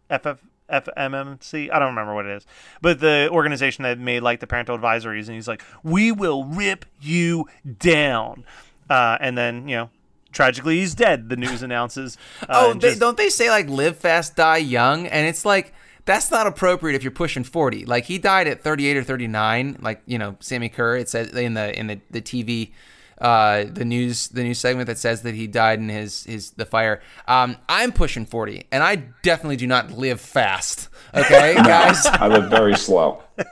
FF 0.10 0.44
FMMC. 0.72 1.72
I 1.72 1.80
don't 1.80 1.90
remember 1.90 2.14
what 2.14 2.26
it 2.26 2.36
is, 2.38 2.46
but 2.82 3.00
the 3.00 3.30
organization 3.32 3.84
that 3.84 4.00
made 4.00 4.22
like 4.22 4.40
the 4.40 4.48
parental 4.48 4.78
advisories, 4.78 5.28
and 5.28 5.36
he's 5.36 5.48
like, 5.48 5.64
"We 5.84 6.12
will 6.12 6.44
rip 6.46 6.86
you 7.02 7.48
down," 7.80 8.44
uh, 8.90 9.18
and 9.20 9.38
then 9.38 9.68
you 9.68 9.76
know. 9.76 9.90
Tragically, 10.32 10.80
he's 10.80 10.94
dead. 10.96 11.30
The 11.30 11.38
news 11.38 11.64
announces. 11.64 12.18
Uh, 12.42 12.46
oh, 12.50 12.74
they, 12.74 12.90
just- 12.90 13.00
don't 13.00 13.16
they 13.16 13.30
say 13.30 13.50
like 13.50 13.70
live 13.70 13.96
fast, 13.96 14.36
die 14.36 14.58
young? 14.58 15.08
And 15.08 15.26
it's 15.26 15.46
like 15.46 15.74
that's 16.04 16.30
not 16.30 16.46
appropriate 16.46 16.94
if 16.94 17.04
you're 17.04 17.12
pushing 17.12 17.46
40. 17.46 17.86
Like 17.86 18.04
he 18.04 18.18
died 18.18 18.46
at 18.50 18.62
38 18.62 18.98
or 18.98 19.04
39. 19.06 19.78
Like 19.82 20.02
you 20.06 20.18
know, 20.18 20.36
Sammi 20.42 20.68
Curr. 20.74 20.98
It 20.98 21.08
says 21.08 21.30
in 21.30 21.54
the 21.54 21.80
in 21.80 21.88
the 21.88 22.02
the 22.12 22.22
TV. 22.22 22.72
Uh, 23.20 23.64
the 23.72 23.86
news, 23.86 24.28
the 24.28 24.44
news 24.44 24.60
segment 24.60 24.88
that 24.88 24.98
says 24.98 25.22
that 25.22 25.36
he 25.36 25.48
died 25.48 25.80
in 25.80 25.88
his 25.90 26.26
his 26.26 26.52
the 26.52 26.66
fire. 26.66 27.02
Um, 27.28 27.56
I'm 27.70 27.92
pushing 27.94 28.26
40, 28.26 28.66
and 28.72 28.84
I 28.84 28.96
definitely 29.24 29.56
do 29.56 29.68
not 29.68 29.92
live 29.92 30.20
fast. 30.20 30.90
Okay, 31.14 31.54
guys. 31.64 32.06
I 32.06 32.28
live 32.28 32.50
very 32.50 32.76
slow. 32.76 33.24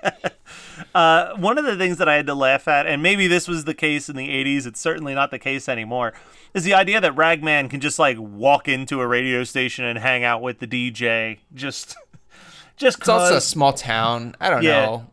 Uh, 0.96 1.36
one 1.38 1.58
of 1.58 1.66
the 1.66 1.76
things 1.76 1.98
that 1.98 2.08
I 2.08 2.16
had 2.16 2.28
to 2.28 2.36
laugh 2.36 2.68
at, 2.68 2.86
and 2.86 3.02
maybe 3.02 3.28
this 3.28 3.48
was 3.48 3.64
the 3.66 3.74
case 3.74 4.10
in 4.10 4.16
the 4.16 4.28
80s, 4.30 4.68
it's 4.68 4.80
certainly 4.80 5.16
not 5.16 5.32
the 5.32 5.40
case 5.40 5.68
anymore, 5.68 6.14
is 6.54 6.64
the 6.64 6.74
idea 6.76 7.02
that 7.02 7.16
Ragman 7.16 7.68
can 7.70 7.80
just 7.80 7.98
like 7.98 8.18
walk 8.20 8.68
into 8.68 9.02
a 9.02 9.08
radio 9.08 9.44
station 9.44 9.86
and 9.86 9.98
hang 9.98 10.24
out 10.24 10.42
with 10.44 10.60
the 10.60 10.68
DJ. 10.68 11.40
Just, 11.54 11.96
just 12.78 13.00
It's 13.00 13.10
also 13.10 13.38
a 13.38 13.42
small 13.42 13.74
town. 13.74 14.36
I 14.40 14.50
don't 14.52 14.62
Yeah. 14.64 14.86
know. 14.86 15.08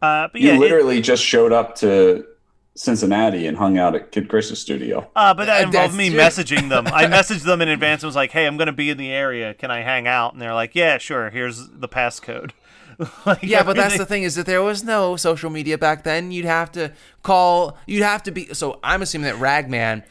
Uh, 0.00 0.28
but 0.32 0.40
You 0.40 0.48
yeah, 0.48 0.54
it- 0.54 0.60
literally 0.60 1.00
just 1.02 1.22
showed 1.22 1.52
up 1.52 1.74
to 1.76 2.26
Cincinnati 2.76 3.46
and 3.46 3.56
hung 3.56 3.78
out 3.78 3.94
at 3.94 4.12
Kid 4.12 4.28
Chris's 4.28 4.60
studio. 4.60 5.10
uh, 5.16 5.32
but 5.34 5.46
that 5.46 5.60
Uh, 5.62 5.66
involved 5.66 5.88
that's 5.92 5.96
me 5.96 6.10
true. 6.10 6.18
messaging 6.18 6.68
them. 6.68 6.86
I 6.86 7.04
messaged 7.18 7.42
them 7.44 7.60
in 7.62 7.68
advance 7.68 8.02
and 8.02 8.08
was 8.08 8.16
like, 8.16 8.30
"Hey, 8.32 8.46
I'm 8.46 8.56
going 8.56 8.66
to 8.66 8.72
be 8.72 8.90
in 8.90 8.98
the 8.98 9.10
area. 9.10 9.54
Can 9.54 9.70
I 9.70 9.80
hang 9.82 10.06
out?" 10.06 10.32
And 10.34 10.40
they're 10.42 10.54
like, 10.54 10.74
"Yeah, 10.74 10.98
sure. 10.98 11.30
Here's 11.30 11.68
the 11.68 11.88
passcode." 11.88 12.50
Like, 13.26 13.42
Yeah, 13.42 13.62
but 13.62 13.76
that's 13.76 13.98
the 13.98 14.06
thing 14.06 14.22
is 14.22 14.36
that 14.36 14.46
there 14.46 14.62
was 14.62 14.82
no 14.82 15.16
social 15.16 15.50
media 15.50 15.76
back 15.76 16.02
then. 16.02 16.30
You'd 16.32 16.46
have 16.46 16.72
to 16.72 16.92
call. 17.22 17.76
You'd 17.86 18.02
have 18.02 18.22
to 18.22 18.30
be. 18.30 18.54
So 18.54 18.78
I'm 18.82 19.02
assuming 19.02 19.26
that 19.26 19.38
Ragman 19.38 20.02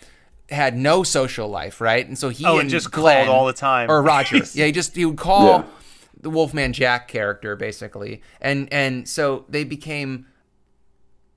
had 0.51 0.77
no 0.77 1.01
social 1.01 1.47
life, 1.47 1.81
right? 1.81 2.07
And 2.07 2.15
so 2.15 2.29
he 2.29 2.45
Oh, 2.45 2.53
and 2.53 2.61
and 2.61 2.69
just 2.69 2.91
Glen, 2.91 3.25
called 3.25 3.35
all 3.39 3.45
the 3.47 3.53
time. 3.53 3.89
or 3.89 4.03
Roger. 4.03 4.37
Yeah, 4.53 4.65
he 4.67 4.71
just 4.71 4.95
he 4.95 5.03
would 5.05 5.17
call 5.17 5.47
Yeah. 5.47 5.63
the 6.21 6.29
Wolfman 6.29 6.73
Jack 6.73 7.07
character 7.07 7.55
basically, 7.55 8.21
and 8.41 8.67
and 8.71 9.07
so 9.09 9.45
they 9.49 9.63
became. 9.63 10.27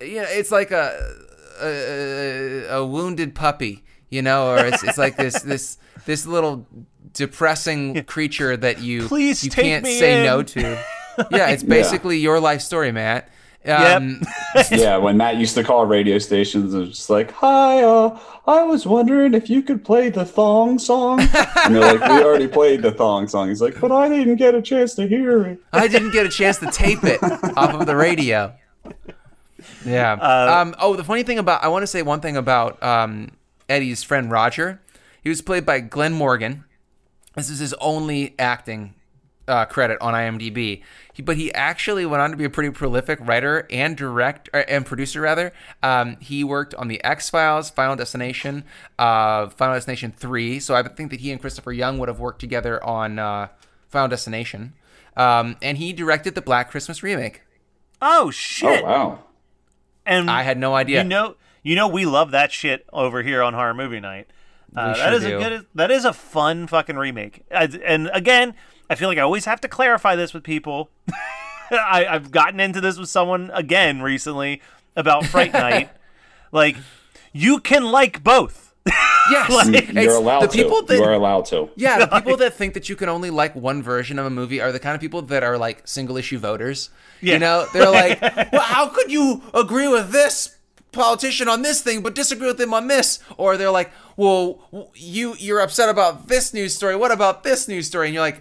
You 0.01 0.17
know, 0.17 0.27
it's 0.29 0.53
like 0.53 0.71
a 0.71 1.15
a, 1.61 2.67
a 2.69 2.87
wounded 2.87 3.35
puppy, 3.35 3.85
you 4.11 4.23
know, 4.23 4.51
or 4.51 4.59
it's 4.65 4.83
it's 4.85 4.99
like 4.99 5.17
this 5.17 5.43
this 5.43 5.79
this 6.07 6.27
little 6.27 6.67
depressing 7.13 8.05
creature 8.05 8.57
that 8.57 8.81
you 8.81 9.09
Please 9.09 9.43
you 9.45 9.51
can't 9.51 9.85
say 9.85 10.21
in. 10.21 10.27
no 10.27 10.43
to. 10.43 10.85
Yeah, 11.33 11.49
it's 11.49 11.65
basically 11.65 12.19
your 12.19 12.39
life 12.39 12.61
story, 12.61 12.93
Matt. 12.93 13.29
Um, 13.67 14.23
yeah, 14.71 14.99
when 14.99 15.17
Matt 15.17 15.37
used 15.37 15.57
to 15.57 15.65
call 15.65 15.85
radio 15.85 16.19
stations, 16.19 16.73
and 16.73 16.87
was 16.87 16.97
just 16.97 17.11
like, 17.11 17.33
"Hi, 17.33 17.83
uh, 17.83 18.17
I 18.47 18.63
was 18.63 18.87
wondering 18.87 19.35
if 19.35 19.51
you 19.51 19.63
could 19.63 19.85
play 19.85 20.11
the 20.11 20.25
thong 20.25 20.79
song." 20.79 21.19
and 21.21 21.75
they're 21.75 21.99
like, 21.99 22.09
"We 22.09 22.25
already 22.25 22.47
played 22.47 22.83
the 22.83 22.93
thong 22.93 23.27
song." 23.27 23.49
He's 23.49 23.61
like, 23.61 23.81
"But 23.81 23.91
I 23.91 24.09
didn't 24.09 24.37
get 24.37 24.55
a 24.55 24.63
chance 24.63 24.95
to 24.95 25.09
hear 25.09 25.45
it." 25.45 25.59
I 25.73 25.89
didn't 25.89 26.13
get 26.13 26.25
a 26.25 26.29
chance 26.29 26.59
to 26.59 26.71
tape 26.71 27.03
it 27.03 27.21
off 27.57 27.75
of 27.75 27.87
the 27.87 27.97
radio. 27.97 28.55
Yeah. 29.85 30.13
Uh, 30.13 30.61
um, 30.61 30.75
oh, 30.79 30.95
the 30.95 31.03
funny 31.03 31.25
thing 31.25 31.39
about 31.39 31.65
I 31.65 31.69
want 31.69 31.83
to 31.83 31.87
say 31.87 32.03
one 32.03 32.21
thing 32.21 32.37
about 32.37 32.81
um, 32.83 33.33
Eddie's 33.69 34.03
friend 34.03 34.31
Roger. 34.31 34.81
He 35.23 35.29
was 35.29 35.43
played 35.43 35.67
by 35.67 35.81
Glen 35.81 36.13
Morgan. 36.13 36.65
This 37.35 37.51
is 37.51 37.59
his 37.59 37.75
only 37.75 38.35
acting 38.39 38.95
uh, 39.49 39.65
credit 39.65 39.99
on 40.01 40.15
IMDb. 40.15 40.83
He, 41.13 41.23
but 41.23 41.37
he 41.37 41.53
actually 41.55 42.07
went 42.07 42.21
on 42.21 42.31
to 42.31 42.37
be 42.37 42.45
a 42.45 42.51
pretty 42.51 42.71
prolific 42.71 43.19
writer 43.21 43.67
and 43.71 43.97
direct 43.97 44.49
or, 44.53 44.65
and 44.69 44.85
producer 44.87 45.21
rather. 45.21 45.53
Um, 45.83 46.19
he 46.21 46.45
worked 46.45 46.75
on 46.75 46.89
the 46.89 47.03
X 47.03 47.31
Files, 47.31 47.71
Final 47.71 47.97
Destination, 47.97 48.65
uh, 48.99 49.49
Final 49.49 49.75
Destination 49.75 50.13
Three. 50.17 50.61
So 50.61 50.75
I 50.75 50.83
think 50.83 51.11
that 51.11 51.21
he 51.21 51.33
and 51.33 51.41
Christopher 51.41 51.73
Young 51.73 51.99
would 51.99 52.09
have 52.09 52.21
worked 52.21 52.41
together 52.41 52.83
on 52.85 53.19
uh, 53.19 53.49
Final 53.89 54.09
Destination. 54.09 54.75
Um, 55.17 55.57
and 55.61 55.79
he 55.79 55.93
directed 55.93 56.35
the 56.35 56.43
Black 56.43 56.71
Christmas 56.71 57.03
remake. 57.03 57.43
Oh 58.01 58.31
shit! 58.31 58.85
Oh 58.85 58.87
wow! 58.87 59.19
And 60.09 60.31
I 60.31 60.43
had 60.43 60.59
no 60.59 60.75
idea. 60.75 61.03
You 61.03 61.09
know, 61.09 61.37
you 61.63 61.77
know, 61.77 61.87
we 61.87 62.07
love 62.07 62.31
that 62.31 62.51
shit 62.51 62.87
over 62.93 63.23
here 63.23 63.43
on 63.43 63.55
Horror 63.55 63.75
Movie 63.75 64.01
Night. 64.01 64.27
Uh, 64.75 64.95
that 64.95 65.15
is 65.15 65.23
do. 65.23 65.37
a 65.37 65.41
good. 65.41 65.67
That 65.75 65.91
is 65.91 66.05
a 66.05 66.13
fun 66.13 66.67
fucking 66.67 66.97
remake. 66.97 67.45
And 67.51 68.11
again, 68.13 68.55
I 68.91 68.95
feel 68.95 69.09
like 69.09 69.19
I 69.19 69.23
always 69.23 69.45
have 69.45 69.61
to 69.63 69.69
clarify 69.69 70.17
this 70.17 70.33
with 70.33 70.43
people. 70.43 70.91
I, 71.71 72.07
I've 72.09 72.31
gotten 72.31 72.61
into 72.61 72.81
this 72.81 72.99
with 72.99 73.09
someone 73.09 73.51
again 73.53 74.01
recently 74.01 74.63
about 74.97 75.27
Fright 75.27 75.53
Night. 75.53 75.91
like, 76.53 76.77
you 77.33 77.61
can 77.61 77.85
like 77.85 78.25
both. 78.25 78.68
Yes, 79.31 79.51
Like- 79.51 79.93
You're 79.93 80.15
allowed 80.17 80.41
the 80.41 80.47
to. 80.49 80.53
people 80.57 80.83
that 80.85 80.97
you 80.97 81.05
are 81.05 81.13
allowed 81.13 81.45
to. 81.47 81.69
Yeah, 81.77 81.99
the 81.99 82.07
people 82.07 82.37
that 82.39 82.55
think 82.55 82.73
that 82.75 82.89
you 82.89 82.97
can 82.97 83.09
only 83.11 83.29
like 83.31 83.55
one 83.55 83.83
version 83.83 84.19
of 84.19 84.25
a 84.25 84.31
movie 84.31 84.61
are 84.61 84.73
the 84.73 84.79
kind 84.81 84.95
of 84.95 85.01
people 85.03 85.21
that 85.23 85.43
are 85.43 85.59
like 85.59 85.87
single 85.87 86.17
issue 86.17 86.39
voters. 86.39 86.89
Yeah. 87.21 87.35
You 87.35 87.39
know, 87.41 87.67
they're 87.75 87.91
like, 87.91 88.21
well, 88.53 88.63
how 88.63 88.89
could 88.89 89.11
you 89.13 89.43
agree 89.53 89.87
with 89.89 90.13
this 90.13 90.57
politician 90.93 91.47
on 91.49 91.61
this 91.61 91.83
thing 91.83 92.01
but 92.03 92.15
disagree 92.15 92.47
with 92.49 92.59
him 92.61 92.73
on 92.73 92.87
this? 92.89 93.19
Or 93.37 93.57
they're 93.59 93.71
like, 93.71 93.91
well, 94.17 94.89
you 94.95 95.35
you're 95.39 95.61
upset 95.61 95.91
about 95.91 96.29
this 96.29 96.55
news 96.55 96.75
story. 96.75 96.97
What 96.97 97.13
about 97.13 97.45
this 97.45 97.69
news 97.69 97.87
story? 97.87 98.07
And 98.07 98.15
you're 98.15 98.23
like, 98.25 98.41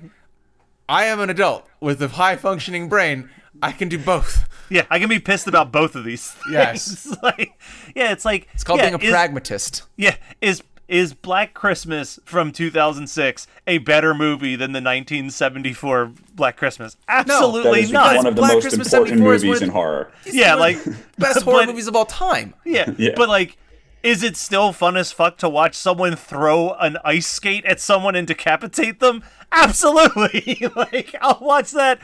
I 0.88 1.04
am 1.06 1.20
an 1.20 1.30
adult 1.30 1.68
with 1.82 2.02
a 2.02 2.08
high 2.08 2.38
functioning 2.38 2.88
brain. 2.88 3.30
I 3.62 3.74
can 3.74 3.90
do 3.90 3.98
both. 4.00 4.48
Yeah, 4.70 4.84
I 4.90 5.00
can 5.00 5.10
be 5.10 5.20
pissed 5.20 5.48
about 5.48 5.72
both 5.72 5.96
of 5.96 6.04
these. 6.04 6.32
Things. 6.32 6.46
Yes. 6.52 7.18
Like, 7.24 7.54
yeah, 7.96 8.12
it's 8.12 8.26
like 8.26 8.48
It's 8.54 8.64
called 8.64 8.80
yeah, 8.80 8.90
being 8.92 9.02
a 9.02 9.06
is- 9.06 9.12
pragmatist. 9.12 9.84
Yeah, 9.96 10.16
is 10.42 10.64
is 10.88 11.14
Black 11.14 11.54
Christmas 11.54 12.18
from 12.24 12.54
2006 12.54 13.46
a 13.68 13.78
better 13.80 14.14
movie 14.14 14.56
than 14.56 14.72
the 14.72 14.78
1974 14.80 16.12
Black 16.34 16.56
Christmas? 16.56 16.96
That 17.08 17.30
Absolutely 17.30 17.82
is 17.82 17.92
not. 17.92 18.16
one 18.16 18.26
of 18.28 18.36
the 18.36 18.42
Black 18.42 18.54
most 18.54 18.64
Christmas 18.64 18.94
important 18.94 19.20
movies 19.22 19.62
in 19.62 19.70
horror. 19.70 20.12
yeah, 20.26 20.54
like 20.56 20.78
Best 21.18 21.42
horror 21.44 21.60
but- 21.66 21.68
movies 21.68 21.88
of 21.88 21.96
all 21.98 22.06
time. 22.06 22.54
Yeah, 22.64 22.90
Yeah. 22.98 23.12
but 23.18 23.28
like, 23.28 23.58
is 24.02 24.24
it 24.24 24.38
still 24.38 24.72
fun 24.72 24.96
as 24.96 25.12
fuck 25.12 25.38
to 25.40 25.50
watch 25.50 25.76
someone 25.76 26.16
throw 26.16 26.72
an 26.76 26.98
ice 27.04 27.28
skate 27.28 27.66
at 27.66 27.82
someone 27.82 28.16
and 28.16 28.26
decapitate 28.26 29.02
them? 29.02 29.24
Absolutely. 29.52 30.70
like, 30.76 31.14
I'll 31.22 31.40
watch 31.42 31.72
that 31.72 32.00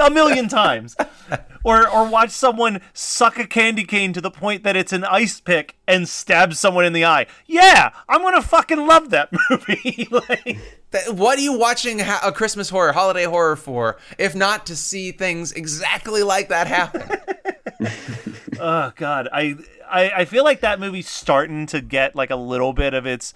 a 0.00 0.10
million 0.10 0.48
times. 0.48 0.96
Or 1.64 1.88
or 1.88 2.08
watch 2.08 2.30
someone 2.30 2.80
suck 2.92 3.38
a 3.40 3.46
candy 3.46 3.82
cane 3.84 4.12
to 4.12 4.20
the 4.20 4.30
point 4.30 4.62
that 4.62 4.76
it's 4.76 4.92
an 4.92 5.02
ice 5.04 5.40
pick 5.40 5.74
and 5.88 6.08
stab 6.08 6.54
someone 6.54 6.84
in 6.84 6.92
the 6.92 7.04
eye. 7.04 7.26
Yeah, 7.46 7.90
I'm 8.08 8.22
gonna 8.22 8.40
fucking 8.42 8.86
love 8.86 9.10
that 9.10 9.30
movie. 9.50 10.06
like, 10.12 10.58
That- 10.92 11.14
What 11.16 11.38
are 11.38 11.42
you 11.42 11.58
watching 11.58 11.98
ha- 11.98 12.20
a 12.22 12.30
Christmas 12.30 12.70
horror, 12.70 12.92
holiday 12.92 13.24
horror 13.24 13.56
for, 13.56 13.96
if 14.16 14.34
not 14.36 14.66
to 14.66 14.76
see 14.76 15.10
things 15.10 15.50
exactly 15.52 16.22
like 16.22 16.50
that 16.50 16.68
happen? 16.68 17.02
oh 18.60 18.92
god, 18.96 19.28
I, 19.32 19.56
I 19.90 20.10
I 20.18 20.24
feel 20.24 20.44
like 20.44 20.60
that 20.60 20.78
movie's 20.80 21.08
starting 21.08 21.66
to 21.66 21.80
get 21.80 22.14
like 22.14 22.30
a 22.30 22.36
little 22.36 22.72
bit 22.72 22.94
of 22.94 23.06
its 23.06 23.34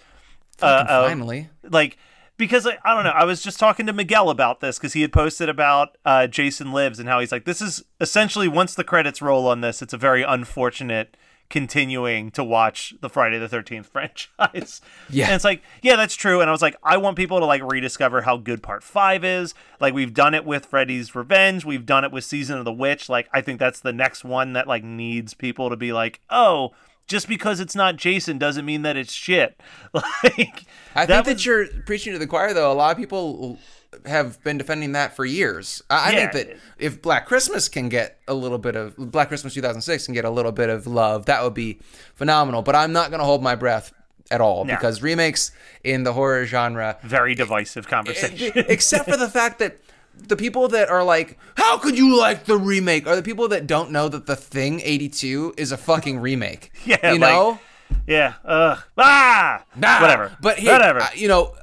uh, 0.62 0.84
Fucking 0.84 0.94
uh, 0.94 1.06
finally. 1.08 1.48
like 1.68 1.96
because 2.40 2.66
I, 2.66 2.78
I 2.84 2.94
don't 2.94 3.04
know 3.04 3.10
i 3.10 3.24
was 3.24 3.42
just 3.42 3.60
talking 3.60 3.86
to 3.86 3.92
miguel 3.92 4.30
about 4.30 4.60
this 4.60 4.78
because 4.78 4.94
he 4.94 5.02
had 5.02 5.12
posted 5.12 5.48
about 5.48 5.96
uh, 6.04 6.26
jason 6.26 6.72
lives 6.72 6.98
and 6.98 7.08
how 7.08 7.20
he's 7.20 7.30
like 7.30 7.44
this 7.44 7.60
is 7.60 7.84
essentially 8.00 8.48
once 8.48 8.74
the 8.74 8.82
credits 8.82 9.22
roll 9.22 9.46
on 9.46 9.60
this 9.60 9.82
it's 9.82 9.92
a 9.92 9.98
very 9.98 10.22
unfortunate 10.22 11.16
continuing 11.50 12.30
to 12.30 12.42
watch 12.42 12.94
the 13.00 13.10
friday 13.10 13.36
the 13.38 13.48
13th 13.48 13.86
franchise. 14.38 14.80
Yeah. 15.10 15.26
and 15.26 15.34
it's 15.34 15.44
like 15.44 15.62
yeah 15.82 15.96
that's 15.96 16.14
true. 16.14 16.40
And 16.40 16.48
i 16.48 16.52
was 16.52 16.62
like 16.62 16.76
i 16.82 16.96
want 16.96 17.16
people 17.16 17.40
to 17.40 17.44
like 17.44 17.60
rediscover 17.62 18.22
how 18.22 18.36
good 18.36 18.62
part 18.62 18.82
five 18.82 19.24
is. 19.24 19.52
Like 19.80 19.92
we've 19.92 20.14
done 20.14 20.32
it 20.32 20.44
with 20.46 20.66
freddy's 20.66 21.14
revenge. 21.14 21.64
We've 21.64 21.84
done 21.84 22.04
it 22.04 22.12
with 22.12 22.24
season 22.24 22.58
of 22.58 22.64
the 22.64 22.72
witch. 22.72 23.08
Like 23.08 23.28
i 23.32 23.40
think 23.40 23.58
that's 23.58 23.80
the 23.80 23.92
next 23.92 24.24
one 24.24 24.52
that 24.52 24.68
like 24.68 24.84
needs 24.84 25.34
people 25.34 25.68
to 25.68 25.76
be 25.76 25.92
like 25.92 26.20
oh 26.30 26.70
just 27.10 27.28
because 27.28 27.60
it's 27.60 27.74
not 27.74 27.96
Jason 27.96 28.38
doesn't 28.38 28.64
mean 28.64 28.82
that 28.82 28.96
it's 28.96 29.12
shit. 29.12 29.60
Like 29.94 30.64
I 30.94 31.06
that 31.06 31.24
think 31.24 31.36
was- 31.36 31.44
that 31.44 31.46
you're 31.46 31.66
preaching 31.84 32.12
to 32.14 32.18
the 32.18 32.26
choir, 32.26 32.54
though. 32.54 32.72
A 32.72 32.74
lot 32.74 32.92
of 32.92 32.96
people 32.96 33.58
have 34.06 34.42
been 34.44 34.56
defending 34.56 34.92
that 34.92 35.14
for 35.16 35.24
years. 35.24 35.82
I, 35.90 36.08
I 36.10 36.14
think 36.14 36.32
that 36.32 36.56
if 36.78 37.02
Black 37.02 37.26
Christmas 37.26 37.68
can 37.68 37.88
get 37.88 38.18
a 38.28 38.34
little 38.34 38.58
bit 38.58 38.76
of 38.76 38.96
Black 38.96 39.28
Christmas 39.28 39.52
2006 39.54 40.06
can 40.06 40.14
get 40.14 40.24
a 40.24 40.30
little 40.30 40.52
bit 40.52 40.70
of 40.70 40.86
love, 40.86 41.26
that 41.26 41.42
would 41.42 41.54
be 41.54 41.80
phenomenal. 42.14 42.62
But 42.62 42.76
I'm 42.76 42.92
not 42.92 43.10
going 43.10 43.18
to 43.20 43.24
hold 43.26 43.42
my 43.42 43.56
breath 43.56 43.92
at 44.30 44.40
all 44.40 44.64
No. 44.64 44.74
because 44.74 45.02
remakes 45.02 45.50
in 45.82 46.04
the 46.04 46.12
horror 46.12 46.46
genre, 46.46 46.98
very 47.02 47.34
divisive 47.34 47.88
conversation. 47.88 48.52
except 48.68 49.10
for 49.10 49.16
the 49.16 49.28
fact 49.38 49.58
that 49.58 49.78
the 50.16 50.36
people 50.36 50.68
that 50.68 50.88
are 50.88 51.02
like, 51.04 51.38
"How 51.56 51.78
could 51.78 51.96
you 51.96 52.16
like 52.18 52.44
the 52.44 52.56
remake?" 52.56 53.06
are 53.06 53.16
the 53.16 53.22
people 53.22 53.48
that 53.48 53.66
don't 53.66 53.90
know 53.90 54.08
that 54.08 54.26
the 54.26 54.36
Thing 54.36 54.80
82 54.82 55.54
is 55.56 55.72
a 55.72 55.76
fucking 55.76 56.18
remake. 56.28 56.70
Yeah, 56.84 57.12
you 57.12 57.18
like, 57.18 57.32
know. 57.32 57.58
yeah. 58.06 58.34
Ugh. 58.44 58.78
Ah. 58.98 59.64
Nah, 59.76 60.00
Whatever. 60.00 60.36
But 60.40 60.58
hey, 60.58 60.70
whatever. 60.70 61.02
you 61.14 61.28
know, 61.28 61.54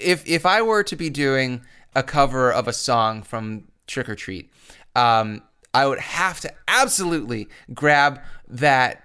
if 0.00 0.26
if 0.26 0.46
I 0.46 0.62
were 0.62 0.82
to 0.84 0.96
be 0.96 1.10
doing 1.10 1.62
a 1.94 2.02
cover 2.02 2.52
of 2.52 2.68
a 2.68 2.72
song 2.72 3.22
from 3.22 3.64
Trick 3.86 4.08
or 4.08 4.14
Treat, 4.14 4.50
um, 4.94 5.42
I 5.74 5.86
would 5.86 5.98
have 6.00 6.40
to 6.40 6.52
absolutely 6.68 7.48
grab 7.74 8.20
that 8.48 9.02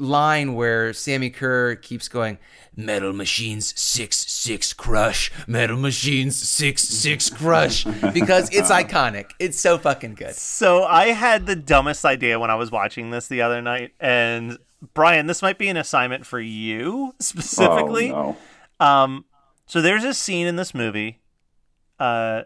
line 0.00 0.54
where 0.54 0.92
Sammi 0.92 1.30
Curr 1.30 1.76
keeps 1.76 2.08
going. 2.08 2.38
Metal 2.76 3.12
Machines 3.12 3.78
six 3.78 4.16
six 4.16 4.72
crush. 4.72 5.30
Metal 5.46 5.76
Machines 5.76 6.36
six 6.36 6.82
six 6.82 7.28
crush 7.28 7.84
because 7.84 8.48
it's 8.54 8.70
iconic. 8.82 9.30
It's 9.38 9.58
so 9.60 9.76
fucking 9.76 10.14
good. 10.14 10.34
So 10.34 10.84
I 10.84 11.08
had 11.08 11.46
the 11.46 11.56
dumbest 11.56 12.04
idea 12.04 12.38
when 12.38 12.50
I 12.50 12.54
was 12.54 12.70
watching 12.70 13.10
this 13.10 13.28
the 13.28 13.42
other 13.42 13.60
night, 13.60 13.92
and 14.00 14.58
Brian, 14.94 15.26
this 15.26 15.42
might 15.42 15.58
be 15.58 15.68
an 15.68 15.76
assignment 15.76 16.24
for 16.24 16.40
you 16.40 17.14
specifically. 17.20 18.12
Oh, 18.12 18.36
Um, 18.78 19.24
so 19.66 19.82
there's 19.82 20.04
a 20.04 20.14
scene 20.14 20.46
in 20.46 20.56
this 20.56 20.74
movie, 20.74 21.20
uh, 21.98 22.42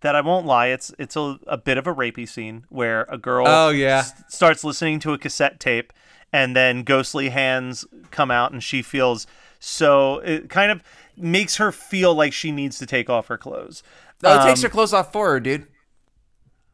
that 0.00 0.14
I 0.16 0.20
won't 0.22 0.46
lie, 0.46 0.68
it's 0.68 0.92
it's 0.98 1.14
a, 1.16 1.38
a 1.46 1.56
bit 1.58 1.76
of 1.78 1.86
a 1.86 1.94
rapey 1.94 2.28
scene 2.28 2.64
where 2.68 3.02
a 3.08 3.18
girl 3.18 3.46
Oh, 3.46 3.68
yeah. 3.70 3.98
s- 3.98 4.12
starts 4.28 4.64
listening 4.64 4.98
to 5.00 5.12
a 5.12 5.18
cassette 5.18 5.60
tape, 5.60 5.92
and 6.32 6.54
then 6.56 6.82
ghostly 6.82 7.28
hands 7.30 7.84
come 8.10 8.30
out, 8.30 8.52
and 8.52 8.62
she 8.62 8.82
feels 8.82 9.26
so 9.60 10.18
it 10.18 10.48
kind 10.48 10.70
of 10.70 10.82
makes 11.16 11.56
her 11.56 11.72
feel 11.72 12.14
like 12.14 12.32
she 12.32 12.52
needs 12.52 12.78
to 12.78 12.86
take 12.86 13.10
off 13.10 13.26
her 13.26 13.36
clothes. 13.38 13.82
Oh, 14.22 14.40
it 14.40 14.44
takes 14.48 14.60
Um, 14.60 14.68
her 14.68 14.72
clothes 14.72 14.92
off 14.92 15.12
for 15.12 15.30
her, 15.30 15.40
dude. 15.40 15.66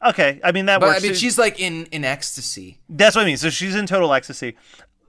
Okay, 0.04 0.38
I 0.44 0.52
mean 0.52 0.66
that 0.66 0.80
But 0.80 0.88
works. 0.88 1.02
I 1.02 1.06
mean, 1.06 1.14
she's 1.14 1.38
like 1.38 1.58
in 1.60 1.86
in 1.86 2.04
ecstasy. 2.04 2.80
That's 2.90 3.16
what 3.16 3.22
I 3.22 3.24
mean. 3.26 3.38
So 3.38 3.48
she's 3.48 3.74
in 3.74 3.86
total 3.86 4.12
ecstasy. 4.12 4.54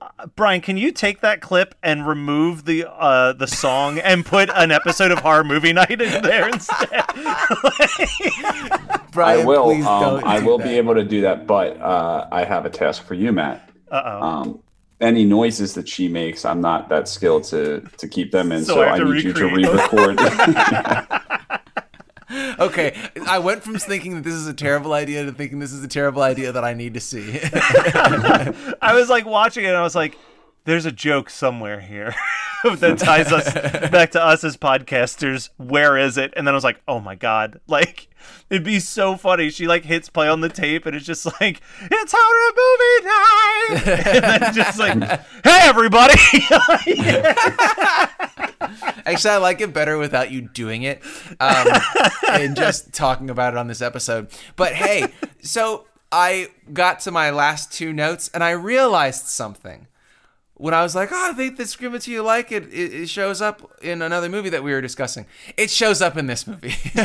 Uh, 0.02 0.28
Brian, 0.36 0.62
can 0.62 0.78
you 0.78 0.92
take 0.94 1.20
that 1.22 1.42
clip 1.42 1.76
and 1.84 2.08
remove 2.08 2.64
the 2.64 2.86
uh, 2.90 3.34
the 3.34 3.48
song 3.48 4.00
and 4.00 4.26
put 4.26 4.50
an 4.54 4.72
episode 4.72 5.12
of 5.12 5.20
Horror 5.20 5.44
Movie 5.44 5.74
Night 5.74 6.00
in 6.00 6.22
there 6.22 6.48
instead? 6.48 6.90
Brian, 9.12 9.42
I 9.42 9.44
will. 9.46 9.64
please 9.66 9.86
Um, 9.86 10.02
don't 10.02 10.24
I 10.26 10.40
do 10.40 10.46
will 10.46 10.58
that. 10.60 10.64
be 10.68 10.78
able 10.78 10.96
to 10.96 11.04
do 11.04 11.22
that, 11.22 11.46
but 11.48 11.80
uh, 11.82 12.28
I 12.32 12.44
have 12.44 12.66
a 12.66 12.70
task 12.70 13.04
for 13.06 13.14
you, 13.16 13.32
Matt. 13.32 13.70
Uh 13.92 14.02
oh. 14.06 14.22
Um, 14.22 14.60
any 15.02 15.26
noises 15.26 15.74
that 15.74 15.88
she 15.90 16.08
makes, 16.08 16.46
I'm 16.46 16.62
not 16.62 16.90
that 16.90 17.08
skilled 17.08 17.44
to 17.46 17.82
to 17.98 18.08
keep 18.08 18.32
them 18.32 18.52
in, 18.52 18.66
So 18.66 18.76
so, 18.76 18.82
I 18.82 18.94
I 18.94 19.00
to 19.00 19.06
need 19.06 19.24
you 19.24 19.34
to 19.34 19.46
re-record. 19.48 20.20
Okay, 22.60 22.98
I 23.28 23.40
went 23.40 23.64
from 23.64 23.78
thinking 23.78 24.16
that 24.16 24.24
this 24.24 24.34
is 24.34 24.48
a 24.48 24.54
terrible 24.54 24.94
idea 24.94 25.26
to 25.26 25.32
thinking 25.32 25.60
this 25.60 25.72
is 25.72 25.84
a 25.84 25.88
terrible 25.88 26.22
idea 26.22 26.52
that 26.52 26.64
I 26.64 26.74
need 26.74 26.96
to 26.96 27.00
see. 27.00 27.40
I 27.54 28.92
was 28.94 29.10
like 29.10 29.26
watching 29.26 29.64
it 29.64 29.68
and 29.68 29.78
I 29.78 29.84
was 29.84 29.96
like, 29.96 30.18
there's 30.66 30.86
a 30.86 30.92
joke 30.92 31.30
somewhere 31.30 31.80
here 31.80 32.14
that 32.64 32.98
ties 32.98 33.32
us 33.32 33.54
back 33.92 34.12
to 34.12 34.22
us 34.24 34.44
as 34.44 34.58
podcasters. 34.58 35.50
Where 35.58 35.98
is 35.98 36.18
it? 36.18 36.34
And 36.36 36.46
then 36.46 36.54
I 36.54 36.58
was 36.58 36.64
like, 36.64 36.82
oh 36.88 37.00
my 37.00 37.16
God. 37.16 37.60
Like, 37.68 38.08
it'd 38.50 38.64
be 38.64 38.80
so 38.80 39.16
funny. 39.16 39.52
She 39.52 39.68
like 39.68 39.86
hits 39.86 40.10
play 40.10 40.28
on 40.28 40.42
the 40.42 40.50
tape 40.50 40.88
and 40.88 40.96
it's 40.96 41.06
just 41.06 41.26
like, 41.40 41.62
it's 41.80 42.14
horror 42.18 42.54
movie 42.58 43.08
time. 43.08 43.78
and 44.16 44.24
then 44.42 44.54
just 44.54 44.80
like, 44.80 44.98
hey, 45.44 45.70
everybody. 45.70 46.16
Actually, 49.06 49.32
I 49.32 49.38
like 49.38 49.62
it 49.62 49.72
better 49.72 50.00
without 50.00 50.32
you 50.32 50.42
doing 50.42 50.82
it 50.82 51.00
um, 51.40 51.68
and 52.28 52.56
just 52.56 52.92
talking 52.92 53.30
about 53.30 53.54
it 53.54 53.58
on 53.58 53.68
this 53.68 53.84
episode. 53.84 54.30
But 54.56 54.74
hey, 54.74 55.14
so 55.42 55.86
I 56.12 56.48
got 56.74 57.02
to 57.02 57.12
my 57.12 57.30
last 57.30 57.72
two 57.72 57.94
notes 57.94 58.32
and 58.34 58.44
I 58.44 58.50
realized 58.52 59.28
something. 59.28 59.86
When 60.58 60.74
I 60.74 60.84
was 60.84 60.96
like, 60.96 61.12
oh, 61.12 61.30
I 61.32 61.34
think 61.34 61.58
this 61.58 61.72
Scream 61.72 62.00
To 62.00 62.12
You 62.12 62.24
Like 62.24 62.50
It, 62.50 62.72
it, 62.74 62.94
it 62.94 63.10
shows 63.10 63.42
up 63.42 63.74
in 63.82 64.02
another 64.02 64.30
movie 64.30 64.50
that 64.50 64.64
we 64.64 64.72
were 64.72 64.80
discussing. 64.80 65.26
It 65.58 65.70
shows 65.70 66.02
up 66.02 66.16
in 66.16 66.28
this 66.28 66.48
movie. 66.48 66.76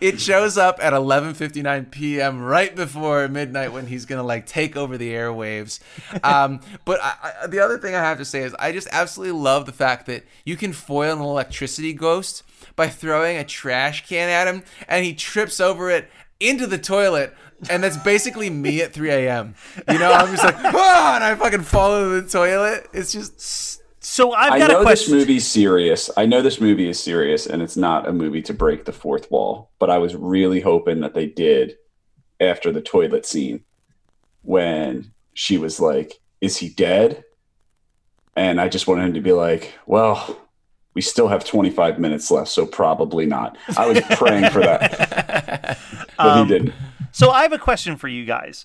it 0.00 0.20
shows 0.20 0.56
up 0.56 0.78
at 0.80 0.92
11:59 0.92 1.90
p.m. 1.90 2.40
right 2.40 2.74
before 2.76 3.26
midnight 3.26 3.72
when 3.72 3.88
he's 3.88 4.04
gonna 4.04 4.22
like 4.22 4.46
take 4.46 4.76
over 4.76 4.96
the 4.96 5.12
airwaves. 5.12 5.80
Um, 6.22 6.60
but 6.84 7.00
I, 7.02 7.32
I, 7.42 7.46
the 7.48 7.58
other 7.58 7.78
thing 7.78 7.96
I 7.96 8.00
have 8.00 8.18
to 8.18 8.24
say 8.24 8.42
is 8.42 8.54
I 8.60 8.70
just 8.70 8.86
absolutely 8.92 9.40
love 9.40 9.66
the 9.66 9.72
fact 9.72 10.06
that 10.06 10.24
you 10.44 10.56
can 10.56 10.72
foil 10.72 11.16
an 11.16 11.20
electricity 11.20 11.92
ghost 11.92 12.44
by 12.76 12.88
throwing 12.88 13.38
a 13.38 13.44
trash 13.44 14.06
can 14.06 14.28
at 14.28 14.46
him, 14.46 14.62
and 14.86 15.04
he 15.04 15.14
trips 15.14 15.58
over 15.58 15.90
it 15.90 16.08
into 16.42 16.66
the 16.66 16.78
toilet. 16.78 17.34
And 17.70 17.84
that's 17.84 17.96
basically 17.96 18.50
me 18.50 18.82
at 18.82 18.92
3 18.92 19.10
a.m. 19.10 19.54
You 19.88 19.98
know, 20.00 20.12
I'm 20.12 20.34
just 20.34 20.42
like, 20.42 20.56
ah, 20.58 21.14
and 21.14 21.22
I 21.22 21.36
fucking 21.36 21.62
fall 21.62 21.96
into 21.96 22.20
the 22.20 22.28
toilet. 22.28 22.88
It's 22.92 23.12
just 23.12 23.80
so 24.04 24.32
I've 24.32 24.54
I 24.54 24.58
know 24.58 24.64
a 24.64 24.68
this 24.68 24.82
question. 24.82 25.14
movie's 25.14 25.46
serious. 25.46 26.10
I 26.16 26.26
know 26.26 26.42
this 26.42 26.60
movie 26.60 26.88
is 26.88 26.98
serious, 26.98 27.46
and 27.46 27.62
it's 27.62 27.76
not 27.76 28.08
a 28.08 28.12
movie 28.12 28.42
to 28.42 28.52
break 28.52 28.84
the 28.84 28.92
fourth 28.92 29.30
wall. 29.30 29.70
But 29.78 29.90
I 29.90 29.98
was 29.98 30.16
really 30.16 30.60
hoping 30.60 31.00
that 31.00 31.14
they 31.14 31.26
did 31.26 31.76
after 32.40 32.72
the 32.72 32.80
toilet 32.82 33.24
scene 33.24 33.62
when 34.42 35.12
she 35.34 35.56
was 35.56 35.78
like, 35.78 36.20
"Is 36.40 36.56
he 36.56 36.68
dead?" 36.68 37.22
And 38.34 38.60
I 38.60 38.68
just 38.68 38.88
wanted 38.88 39.04
him 39.06 39.14
to 39.14 39.20
be 39.20 39.32
like, 39.32 39.72
"Well." 39.86 40.38
We 40.94 41.00
still 41.00 41.28
have 41.28 41.42
25 41.42 41.98
minutes 41.98 42.30
left, 42.30 42.50
so 42.50 42.66
probably 42.66 43.24
not. 43.24 43.56
I 43.78 43.86
was 43.86 43.98
praying 44.10 44.50
for 44.50 44.60
that, 44.60 45.78
but 46.22 46.36
Um, 46.38 46.46
he 46.48 46.54
didn't. 46.54 46.74
So 47.12 47.30
I 47.30 47.42
have 47.42 47.52
a 47.52 47.58
question 47.58 47.96
for 47.96 48.08
you 48.08 48.24
guys. 48.24 48.64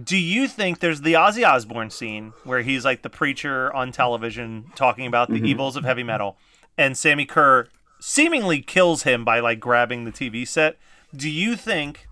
Do 0.00 0.16
you 0.16 0.46
think 0.46 0.78
there's 0.78 1.00
the 1.00 1.14
Ozzy 1.14 1.48
Osbourne 1.48 1.90
scene 1.90 2.32
where 2.44 2.62
he's 2.62 2.84
like 2.84 3.02
the 3.02 3.10
preacher 3.10 3.74
on 3.74 3.90
television 3.90 4.66
talking 4.76 5.06
about 5.06 5.28
the 5.28 5.40
Mhm. 5.40 5.46
evils 5.46 5.74
of 5.76 5.84
heavy 5.84 6.04
metal 6.04 6.36
and 6.76 6.94
Sammi 6.96 7.24
Curr 7.26 7.66
seemingly 7.98 8.60
kills 8.60 9.02
him 9.02 9.24
by 9.24 9.40
like 9.40 9.58
grabbing 9.58 10.04
the 10.04 10.12
TV 10.12 10.44
set? 10.44 10.76
Do 11.16 11.28
you 11.28 11.56
think 11.56 12.06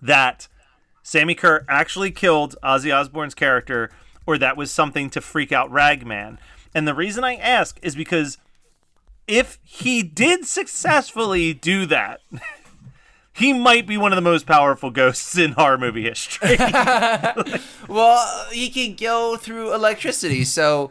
that 0.00 0.46
Sammi 1.02 1.34
Curr 1.36 1.64
actually 1.68 2.10
killed 2.12 2.54
Ozzy 2.62 2.94
Osbourne's 2.94 3.34
character 3.34 3.90
or 4.26 4.38
that 4.38 4.56
was 4.56 4.70
something 4.70 5.10
to 5.10 5.20
freak 5.20 5.50
out 5.50 5.70
Ragman? 5.72 6.38
And 6.74 6.86
the 6.86 6.94
reason 6.94 7.24
I 7.24 7.34
ask 7.36 7.78
is 7.82 7.96
because 7.96 8.38
if 9.26 9.58
he 9.64 10.02
did 10.04 10.46
successfully 10.46 11.52
do 11.54 11.86
that, 11.86 12.20
he 13.36 13.52
might 13.52 13.86
be 13.86 13.96
one 13.96 14.12
of 14.12 14.16
the 14.16 14.22
most 14.22 14.46
powerful 14.46 14.90
ghosts 14.90 15.36
in 15.38 15.52
horror 15.52 15.78
movie 15.78 16.02
history. 16.02 16.56
well, 17.88 18.46
he 18.50 18.68
can 18.70 18.94
go 18.94 19.36
through 19.36 19.74
electricity. 19.74 20.44
So, 20.44 20.90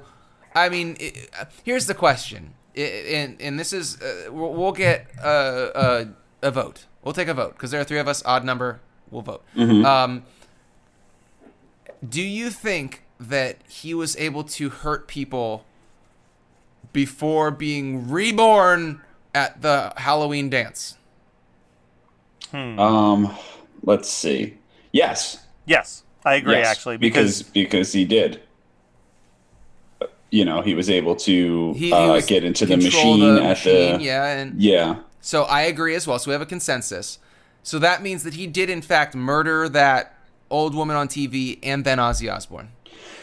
I 0.54 0.70
mean, 0.70 0.98
i 1.00 1.14
uh, 1.42 1.46
here's 1.64 1.88
the 1.88 1.96
question, 1.96 2.54
I- 2.78 2.82
and 2.82 3.42
and 3.42 3.60
this 3.60 3.74
is 3.74 4.02
uh, 4.02 4.30
we'll, 4.32 4.54
we'll 4.54 4.72
get 4.72 5.08
uh, 5.22 5.28
uh, 5.28 6.06
a 6.42 6.52
vote 6.52 6.86
We'll 7.04 7.14
take 7.14 7.28
a 7.28 7.36
vote 7.36 7.54
because 7.54 7.70
there 7.70 7.80
are 7.80 7.84
three 7.84 8.00
of 8.00 8.08
us. 8.08 8.24
Odd 8.26 8.44
number. 8.44 8.82
We'll 9.12 9.22
vote. 9.22 9.44
Mhm. 9.56 9.86
Um, 9.86 10.24
do 12.08 12.22
you 12.22 12.50
think 12.50 13.04
that 13.20 13.58
he 13.70 13.94
was 13.94 14.18
able 14.18 14.44
to 14.44 14.70
hurt 14.70 15.08
people 15.08 15.66
before 16.94 17.52
being 17.52 18.10
reborn 18.10 19.02
at 19.36 19.62
the 19.62 19.94
Halloween 19.98 20.50
dance? 20.50 20.98
Um, 22.56 23.36
let's 23.84 24.10
see. 24.10 24.58
Yes. 24.92 25.46
Yes, 25.66 26.04
I 26.24 26.36
agree. 26.36 26.56
Yes, 26.56 26.68
actually, 26.68 26.98
because 26.98 27.44
because, 27.44 27.54
because 27.54 27.94
he 27.94 28.06
did. 28.06 28.42
You 30.32 30.44
know, 30.44 30.62
he 30.62 30.74
was 30.74 30.90
able 30.90 31.16
to 31.18 31.74
He, 31.74 31.88
he 31.88 31.92
uh, 31.94 32.14
was 32.14 32.26
get 32.26 32.44
into 32.44 32.66
the 32.66 32.78
machine 32.78 33.36
the 33.36 33.42
at 33.42 33.50
machine, 33.50 33.98
the 34.00 34.04
yeah, 34.04 34.26
and 34.26 34.62
yeah. 34.62 35.00
So 35.22 35.44
I 35.44 35.62
agree 35.62 35.96
as 35.96 36.06
well. 36.06 36.20
So 36.20 36.30
we 36.30 36.34
have 36.34 36.42
a 36.42 36.46
consensus. 36.46 37.20
So 37.64 37.80
that 37.80 38.04
means 38.04 38.24
that 38.24 38.36
he 38.36 38.46
did 38.46 38.70
in 38.70 38.82
fact 38.82 39.16
murder 39.16 39.70
that 39.70 40.18
old 40.50 40.76
woman 40.76 40.96
on 40.96 41.08
TV 41.08 41.58
and 41.64 41.84
then 41.84 41.98
Ozzy 41.98 42.32
Osbourne. 42.32 42.70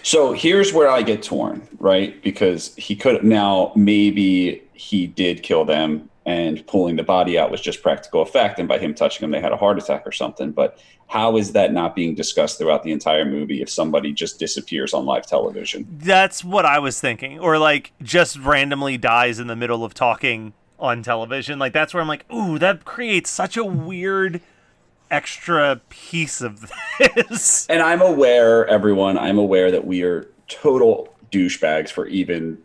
So 0.02 0.32
here's 0.32 0.72
where 0.72 0.88
I 0.88 1.02
get 1.02 1.22
torn, 1.22 1.68
right? 1.78 2.20
Because 2.22 2.74
he 2.76 2.96
could 2.96 3.22
now 3.22 3.72
maybe 3.76 4.62
he 4.72 5.06
did 5.06 5.42
kill 5.42 5.64
them 5.64 6.08
and 6.24 6.64
pulling 6.66 6.96
the 6.96 7.02
body 7.02 7.38
out 7.38 7.50
was 7.50 7.60
just 7.60 7.82
practical 7.82 8.22
effect 8.22 8.58
and 8.58 8.68
by 8.68 8.78
him 8.78 8.94
touching 8.94 9.22
them 9.22 9.32
they 9.32 9.40
had 9.40 9.52
a 9.52 9.56
heart 9.56 9.78
attack 9.78 10.06
or 10.06 10.12
something. 10.12 10.52
But 10.52 10.78
how 11.08 11.36
is 11.36 11.52
that 11.52 11.72
not 11.72 11.94
being 11.94 12.14
discussed 12.14 12.58
throughout 12.58 12.82
the 12.82 12.92
entire 12.92 13.24
movie 13.24 13.60
if 13.60 13.68
somebody 13.68 14.12
just 14.12 14.38
disappears 14.38 14.94
on 14.94 15.04
live 15.04 15.26
television? 15.26 15.86
that's 16.00 16.44
what 16.44 16.64
I 16.64 16.78
was 16.78 17.00
thinking, 17.00 17.38
or 17.38 17.58
like 17.58 17.92
just 18.02 18.38
randomly 18.38 18.96
dies 18.96 19.38
in 19.38 19.46
the 19.46 19.56
middle 19.56 19.84
of 19.84 19.94
talking 19.94 20.52
on 20.78 21.02
television. 21.02 21.58
Like 21.58 21.72
that's 21.72 21.92
where 21.94 22.00
I'm 22.00 22.08
like, 22.08 22.30
ooh, 22.32 22.58
that 22.58 22.84
creates 22.84 23.30
such 23.30 23.56
a 23.56 23.64
weird 23.64 24.40
extra 25.10 25.80
piece 25.90 26.40
of 26.40 26.72
this. 26.98 27.66
And 27.68 27.82
I'm 27.82 28.02
aware, 28.02 28.66
everyone, 28.66 29.18
I'm 29.18 29.38
aware 29.38 29.70
that 29.70 29.86
we 29.86 30.02
are 30.02 30.28
total 30.48 31.14
douchebags 31.30 31.90
for 31.90 32.06
even 32.06 32.58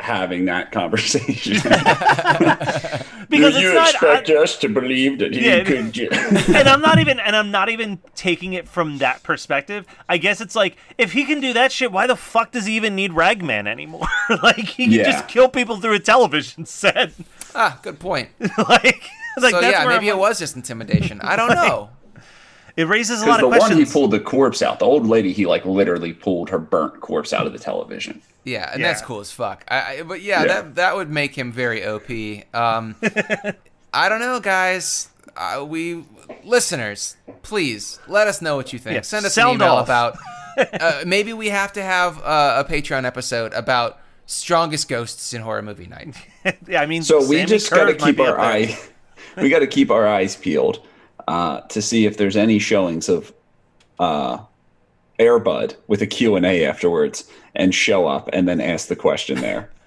having 0.00 0.46
that 0.46 0.72
conversation. 0.72 1.56
Because 3.30 3.52
Do 3.54 3.58
it's 3.60 3.62
you 3.62 3.74
not- 3.74 3.90
expect 3.90 4.28
us 4.30 4.56
to 4.58 4.68
believe 4.68 5.20
that 5.20 5.32
he 5.32 5.46
Yeah. 5.46 5.62
could 5.62 5.92
ju- 5.92 6.08
and 6.12 6.68
I'm 6.68 6.80
not 6.80 6.98
even 6.98 7.20
and 7.20 7.36
I'm 7.36 7.52
not 7.52 7.68
even 7.68 8.00
taking 8.16 8.54
it 8.54 8.66
from 8.68 8.98
that 8.98 9.22
perspective. 9.22 9.86
I 10.08 10.18
guess 10.18 10.40
it's 10.40 10.56
like 10.56 10.76
if 10.98 11.12
he 11.12 11.24
can 11.24 11.40
do 11.40 11.52
that 11.52 11.70
shit, 11.70 11.92
why 11.92 12.08
the 12.08 12.16
fuck 12.16 12.50
does 12.50 12.66
he 12.66 12.72
even 12.74 12.96
need 12.96 13.12
Ragman 13.12 13.68
anymore? 13.68 14.08
like 14.42 14.56
he 14.66 14.84
can 14.86 14.92
Yeah. 14.92 15.04
just 15.12 15.28
kill 15.28 15.48
people 15.48 15.76
through 15.80 15.94
a 15.94 16.00
television 16.00 16.66
set. 16.66 17.12
Ah, 17.54 17.78
good 17.82 18.00
point. 18.00 18.30
like, 18.40 18.58
like 18.58 19.04
so 19.38 19.50
that's 19.60 19.62
yeah, 19.78 19.86
maybe 19.86 20.10
I'm 20.10 20.16
it 20.16 20.20
was 20.20 20.40
just 20.40 20.56
intimidation. 20.56 21.20
I 21.20 21.36
don't 21.36 21.50
Like- 21.50 21.68
know. 21.68 21.90
It 22.80 22.84
raises 22.86 23.20
a 23.20 23.24
Because 23.24 23.42
lot 23.42 23.50
the 23.50 23.56
of 23.56 23.60
one 23.70 23.76
he 23.76 23.84
pulled 23.84 24.10
the 24.10 24.20
corpse 24.20 24.62
out, 24.62 24.78
the 24.78 24.86
old 24.86 25.06
lady, 25.06 25.32
he 25.32 25.44
like 25.46 25.64
literally 25.64 26.12
pulled 26.12 26.48
her 26.50 26.58
burnt 26.58 27.00
corpse 27.00 27.32
out 27.32 27.46
of 27.46 27.52
the 27.52 27.58
television. 27.70 28.22
Yeah, 28.44 28.70
and 28.72 28.80
Yeah. 28.80 28.88
that's 28.88 29.02
cool 29.02 29.20
as 29.20 29.30
fuck. 29.30 29.64
I, 29.68 29.98
I, 29.98 30.02
but 30.02 30.22
yeah, 30.22 30.40
Yeah. 30.42 30.46
that 30.46 30.74
that 30.76 30.96
would 30.96 31.10
make 31.10 31.34
him 31.36 31.52
very 31.52 31.84
OP. 31.86 32.08
Um, 32.54 32.94
I 33.92 34.08
don't 34.08 34.20
know, 34.20 34.40
guys. 34.40 35.08
Uh, 35.36 35.64
we 35.68 36.04
listeners, 36.44 37.16
please 37.42 37.98
let 38.08 38.28
us 38.28 38.40
know 38.40 38.56
what 38.56 38.72
you 38.72 38.78
think. 38.78 38.94
Yeah, 38.96 39.00
Send 39.02 39.26
us 39.26 39.36
an 39.36 39.48
email 39.48 39.72
off. 39.74 39.86
about. 39.86 40.18
Uh, 40.58 41.04
maybe 41.06 41.32
we 41.32 41.48
have 41.48 41.72
to 41.72 41.80
have 41.82 42.18
uh, 42.18 42.62
a 42.66 42.70
Patreon 42.70 43.06
episode 43.06 43.54
about 43.54 43.98
strongest 44.26 44.88
ghosts 44.88 45.32
in 45.32 45.40
horror 45.40 45.62
movie 45.62 45.86
night. 45.86 46.14
yeah, 46.68 46.82
I 46.82 46.86
mean, 46.86 47.02
So 47.02 47.26
we 47.26 47.44
just 47.46 47.70
got 47.70 47.84
to 47.86 47.94
keep 47.94 48.18
our 48.20 48.26
there. 48.26 48.40
eye, 48.40 48.78
we 49.38 49.48
got 49.48 49.60
to 49.60 49.66
keep 49.68 49.90
our 49.90 50.06
eyes 50.06 50.36
peeled 50.36 50.86
uh, 51.28 51.60
to 51.62 51.82
see 51.82 52.06
if 52.06 52.16
there's 52.16 52.36
any 52.36 52.58
showings 52.58 53.08
of 53.08 53.32
uh, 53.98 54.38
Airbud 55.18 55.76
with 55.86 56.02
a 56.02 56.06
Q 56.06 56.36
and 56.36 56.46
A 56.46 56.64
afterwards, 56.64 57.28
and 57.54 57.74
show 57.74 58.06
up 58.06 58.30
and 58.32 58.48
then 58.48 58.60
ask 58.60 58.88
the 58.88 58.96
question 58.96 59.40
there. 59.40 59.70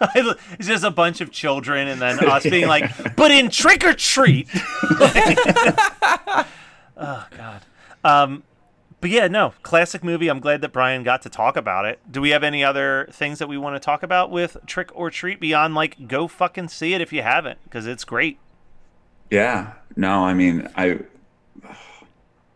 it's 0.00 0.66
just 0.66 0.84
a 0.84 0.90
bunch 0.90 1.20
of 1.20 1.30
children 1.30 1.88
and 1.88 2.00
then 2.00 2.24
us 2.28 2.44
being 2.44 2.68
like, 2.68 3.16
but 3.16 3.30
in 3.30 3.50
trick 3.50 3.84
or 3.84 3.94
treat. 3.94 4.48
oh 4.54 6.46
god. 6.96 7.62
Um, 8.04 8.42
but 9.00 9.10
yeah, 9.10 9.28
no, 9.28 9.54
classic 9.62 10.02
movie. 10.02 10.28
I'm 10.28 10.40
glad 10.40 10.60
that 10.62 10.72
Brian 10.72 11.04
got 11.04 11.22
to 11.22 11.28
talk 11.28 11.56
about 11.56 11.84
it. 11.84 12.00
Do 12.10 12.20
we 12.20 12.30
have 12.30 12.42
any 12.42 12.64
other 12.64 13.08
things 13.12 13.38
that 13.38 13.48
we 13.48 13.56
want 13.56 13.76
to 13.76 13.80
talk 13.80 14.02
about 14.02 14.30
with 14.30 14.56
Trick 14.66 14.90
or 14.94 15.10
Treat 15.10 15.40
beyond 15.40 15.74
like 15.74 16.08
go 16.08 16.26
fucking 16.26 16.68
see 16.68 16.94
it 16.94 17.00
if 17.00 17.12
you 17.12 17.22
haven't 17.22 17.58
because 17.64 17.86
it's 17.86 18.04
great. 18.04 18.38
Yeah. 19.30 19.72
No, 19.96 20.24
I 20.24 20.34
mean, 20.34 20.68
I. 20.76 21.00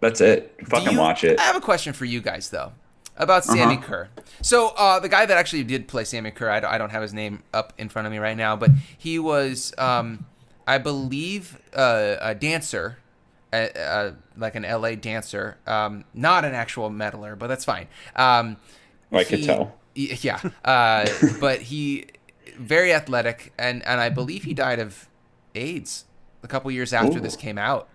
That's 0.00 0.20
it. 0.20 0.54
Fucking 0.66 0.92
you- 0.92 0.98
watch 0.98 1.24
it. 1.24 1.38
I 1.38 1.42
have 1.44 1.56
a 1.56 1.60
question 1.60 1.92
for 1.92 2.04
you 2.04 2.20
guys 2.20 2.50
though 2.50 2.72
about 3.16 3.44
Sammi 3.44 3.76
Uh-huh. 3.76 3.82
Curr. 3.86 4.08
So 4.40 4.68
uh, 4.76 4.98
the 4.98 5.08
guy 5.08 5.26
that 5.26 5.36
actually 5.36 5.64
did 5.64 5.86
play 5.86 6.02
Sammi 6.04 6.30
Curr, 6.34 6.48
I 6.50 6.60
don't, 6.60 6.72
I 6.72 6.78
don't 6.78 6.90
have 6.90 7.02
his 7.02 7.12
name 7.12 7.42
up 7.52 7.72
in 7.78 7.88
front 7.88 8.06
of 8.06 8.12
me 8.12 8.18
right 8.18 8.36
now, 8.36 8.56
but 8.56 8.70
he 8.96 9.18
was, 9.18 9.74
um, 9.76 10.24
I 10.66 10.78
believe, 10.78 11.58
uh, 11.74 12.16
a 12.20 12.34
dancer, 12.34 12.96
uh, 13.52 13.56
uh, 13.56 14.12
like 14.36 14.54
an 14.54 14.62
LA 14.62 14.94
dancer, 14.94 15.58
um, 15.66 16.04
not 16.14 16.44
an 16.46 16.54
actual 16.54 16.88
meddler, 16.88 17.36
but 17.36 17.48
that's 17.48 17.66
fine. 17.66 17.86
Um, 18.16 18.56
I 19.12 19.24
could 19.24 19.44
tell. 19.44 19.76
Yeah, 19.94 20.40
uh, 20.64 21.06
but 21.38 21.60
he 21.60 22.06
very 22.58 22.94
athletic, 22.94 23.52
and 23.58 23.86
and 23.86 24.00
I 24.00 24.08
believe 24.08 24.44
he 24.44 24.54
died 24.54 24.78
of 24.78 25.06
AIDS 25.54 26.06
a 26.42 26.48
couple 26.48 26.70
years 26.70 26.92
after 26.92 27.18
Ooh. 27.18 27.22
this 27.22 27.36
came 27.36 27.58
out. 27.58 27.88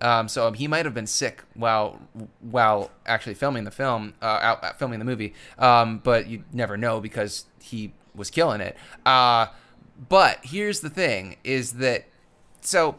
Um, 0.00 0.28
so 0.28 0.50
he 0.50 0.66
might 0.66 0.84
have 0.84 0.94
been 0.94 1.06
sick 1.06 1.44
while 1.54 2.00
while 2.40 2.90
actually 3.06 3.34
filming 3.34 3.62
the 3.64 3.70
film, 3.70 4.14
uh, 4.20 4.40
out, 4.42 4.64
out 4.64 4.78
filming 4.78 4.98
the 4.98 5.04
movie. 5.04 5.32
Um, 5.58 5.98
but 5.98 6.26
you 6.26 6.44
never 6.52 6.76
know 6.76 7.00
because 7.00 7.44
he 7.60 7.92
was 8.14 8.28
killing 8.30 8.60
it. 8.60 8.76
Uh, 9.06 9.46
but 10.08 10.38
here's 10.42 10.80
the 10.80 10.90
thing: 10.90 11.36
is 11.44 11.74
that 11.74 12.06
so 12.62 12.96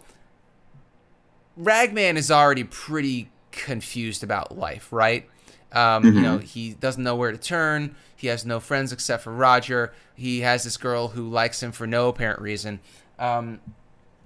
Ragman 1.56 2.18
is 2.18 2.32
already 2.32 2.64
pretty 2.64 3.30
confused 3.52 4.24
about 4.24 4.58
life, 4.58 4.92
right? 4.92 5.30
Um, 5.72 6.06
You 6.06 6.12
Mhm. 6.12 6.22
know, 6.22 6.38
he 6.40 6.74
doesn't 6.74 7.04
know 7.04 7.16
where 7.16 7.32
to 7.32 7.38
turn. 7.38 7.96
He 8.16 8.28
has 8.28 8.46
no 8.46 8.60
friends 8.60 8.92
except 8.92 9.24
for 9.24 9.34
Roger. 9.34 9.94
He 10.16 10.42
has 10.42 10.64
this 10.64 10.78
girl 10.78 11.10
who 11.10 11.30
likes 11.30 11.62
him 11.62 11.72
for 11.72 11.86
no 11.86 12.08
apparent 12.10 12.40
reason. 12.42 12.80
Um, 13.20 13.60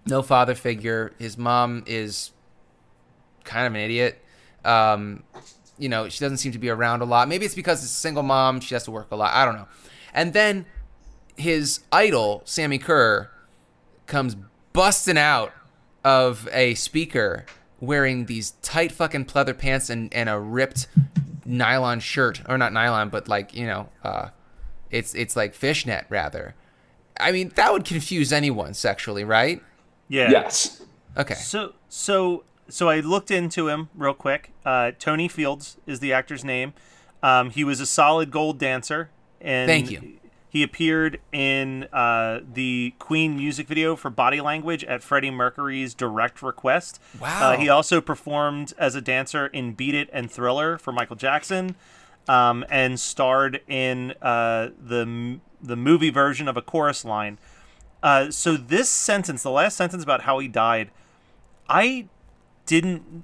no 0.08 0.22
father 0.22 0.56
figure. 0.56 1.14
His 1.20 1.38
mom 1.38 1.84
is 1.86 2.32
kind 3.44 3.68
of 3.68 3.74
an 3.74 3.82
idiot. 3.82 4.24
Um, 4.66 5.24
you 5.78 5.90
know, 5.90 6.10
she 6.10 6.20
doesn't 6.20 6.38
seem 6.38 6.52
to 6.52 6.60
be 6.60 6.70
around 6.70 7.02
a 7.02 7.06
lot. 7.06 7.28
Maybe 7.28 7.46
it's 7.46 7.56
because 7.56 7.84
it's 7.84 7.92
a 7.92 7.96
single 7.96 8.24
mom. 8.24 8.60
She 8.60 8.76
has 8.76 8.84
to 8.86 8.92
work 8.92 9.08
a 9.12 9.16
lot. 9.16 9.34
I 9.34 9.46
don't 9.46 9.56
know. 9.56 9.68
And 10.14 10.34
then 10.34 10.66
his 11.36 11.82
idol, 11.92 12.42
Sammi 12.46 12.82
Curr, 12.82 13.30
comes 14.08 14.36
busting 14.74 15.18
out 15.18 15.54
of 16.04 16.48
a 16.52 16.74
speaker 16.76 17.46
wearing 17.80 18.26
these 18.26 18.52
tight 18.62 18.92
fucking 18.92 19.26
pleather 19.26 19.56
pants 19.56 19.90
and, 19.90 20.12
and 20.14 20.30
a 20.30 20.40
ripped 20.40 20.88
nylon 21.46 22.00
shirt. 22.00 22.42
Or 22.50 22.58
not 22.58 22.74
nylon, 22.74 23.10
but 23.10 23.28
like, 23.28 23.54
you 23.54 23.68
know, 23.68 23.90
uh, 24.04 24.30
it's 24.90 25.14
it's 25.14 25.36
like 25.36 25.54
fishnet 25.54 26.06
rather. 26.10 26.56
I 27.20 27.32
mean, 27.32 27.52
that 27.56 27.72
would 27.74 27.86
confuse 27.86 28.32
anyone 28.32 28.74
sexually, 28.74 29.24
right? 29.24 29.62
Yeah. 30.08 30.30
Yes. 30.30 30.82
Okay. 31.18 31.36
So 31.36 31.74
so 31.90 32.44
so 32.70 32.90
I 32.90 33.00
looked 33.00 33.32
into 33.32 33.68
him 33.68 33.90
real 33.96 34.14
quick. 34.14 34.52
Uh, 34.66 34.92
Tony 34.98 35.28
Fields 35.28 35.78
is 35.86 36.00
the 36.00 36.14
actor's 36.14 36.44
name. 36.44 36.74
Um, 37.24 37.50
he 37.50 37.64
was 37.64 37.80
a 37.80 37.86
solid 37.86 38.30
gold 38.32 38.60
dancer, 38.60 39.10
and 39.42 39.68
Thank 39.68 39.92
you. 39.92 40.18
He 40.50 40.64
appeared 40.64 41.20
in 41.32 41.84
uh, 41.92 42.40
the 42.54 42.94
Queen 43.00 43.36
music 43.36 43.68
video 43.68 43.96
for 43.96 44.10
"Body 44.10 44.40
Language" 44.40 44.84
at 44.86 45.04
Freddie 45.04 45.30
Mercury's 45.30 45.94
direct 45.94 46.42
request. 46.42 47.00
Wow. 47.20 47.52
Uh, 47.52 47.58
he 47.58 47.68
also 47.70 48.00
performed 48.00 48.74
as 48.78 48.96
a 48.96 49.02
dancer 49.02 49.48
in 49.48 49.74
"Beat 49.74 49.94
It" 49.94 50.10
and 50.14 50.32
"Thriller" 50.32 50.78
for 50.78 50.92
Michael 50.92 51.18
Jackson, 51.18 51.76
um, 52.30 52.66
and 52.70 53.00
starred 53.00 53.62
in 53.68 54.14
uh, 54.22 54.70
the 54.82 55.40
the 55.62 55.76
movie 55.76 56.10
version 56.10 56.48
of 56.48 56.56
a 56.56 56.62
chorus 56.62 57.04
line. 57.04 57.38
Uh, 58.04 58.30
so 58.32 58.56
this 58.56 58.90
sentence, 58.90 59.44
the 59.44 59.52
last 59.52 59.76
sentence 59.76 60.04
about 60.04 60.22
how 60.22 60.40
he 60.40 60.48
died, 60.48 60.92
I 61.70 62.08
didn't. 62.66 63.24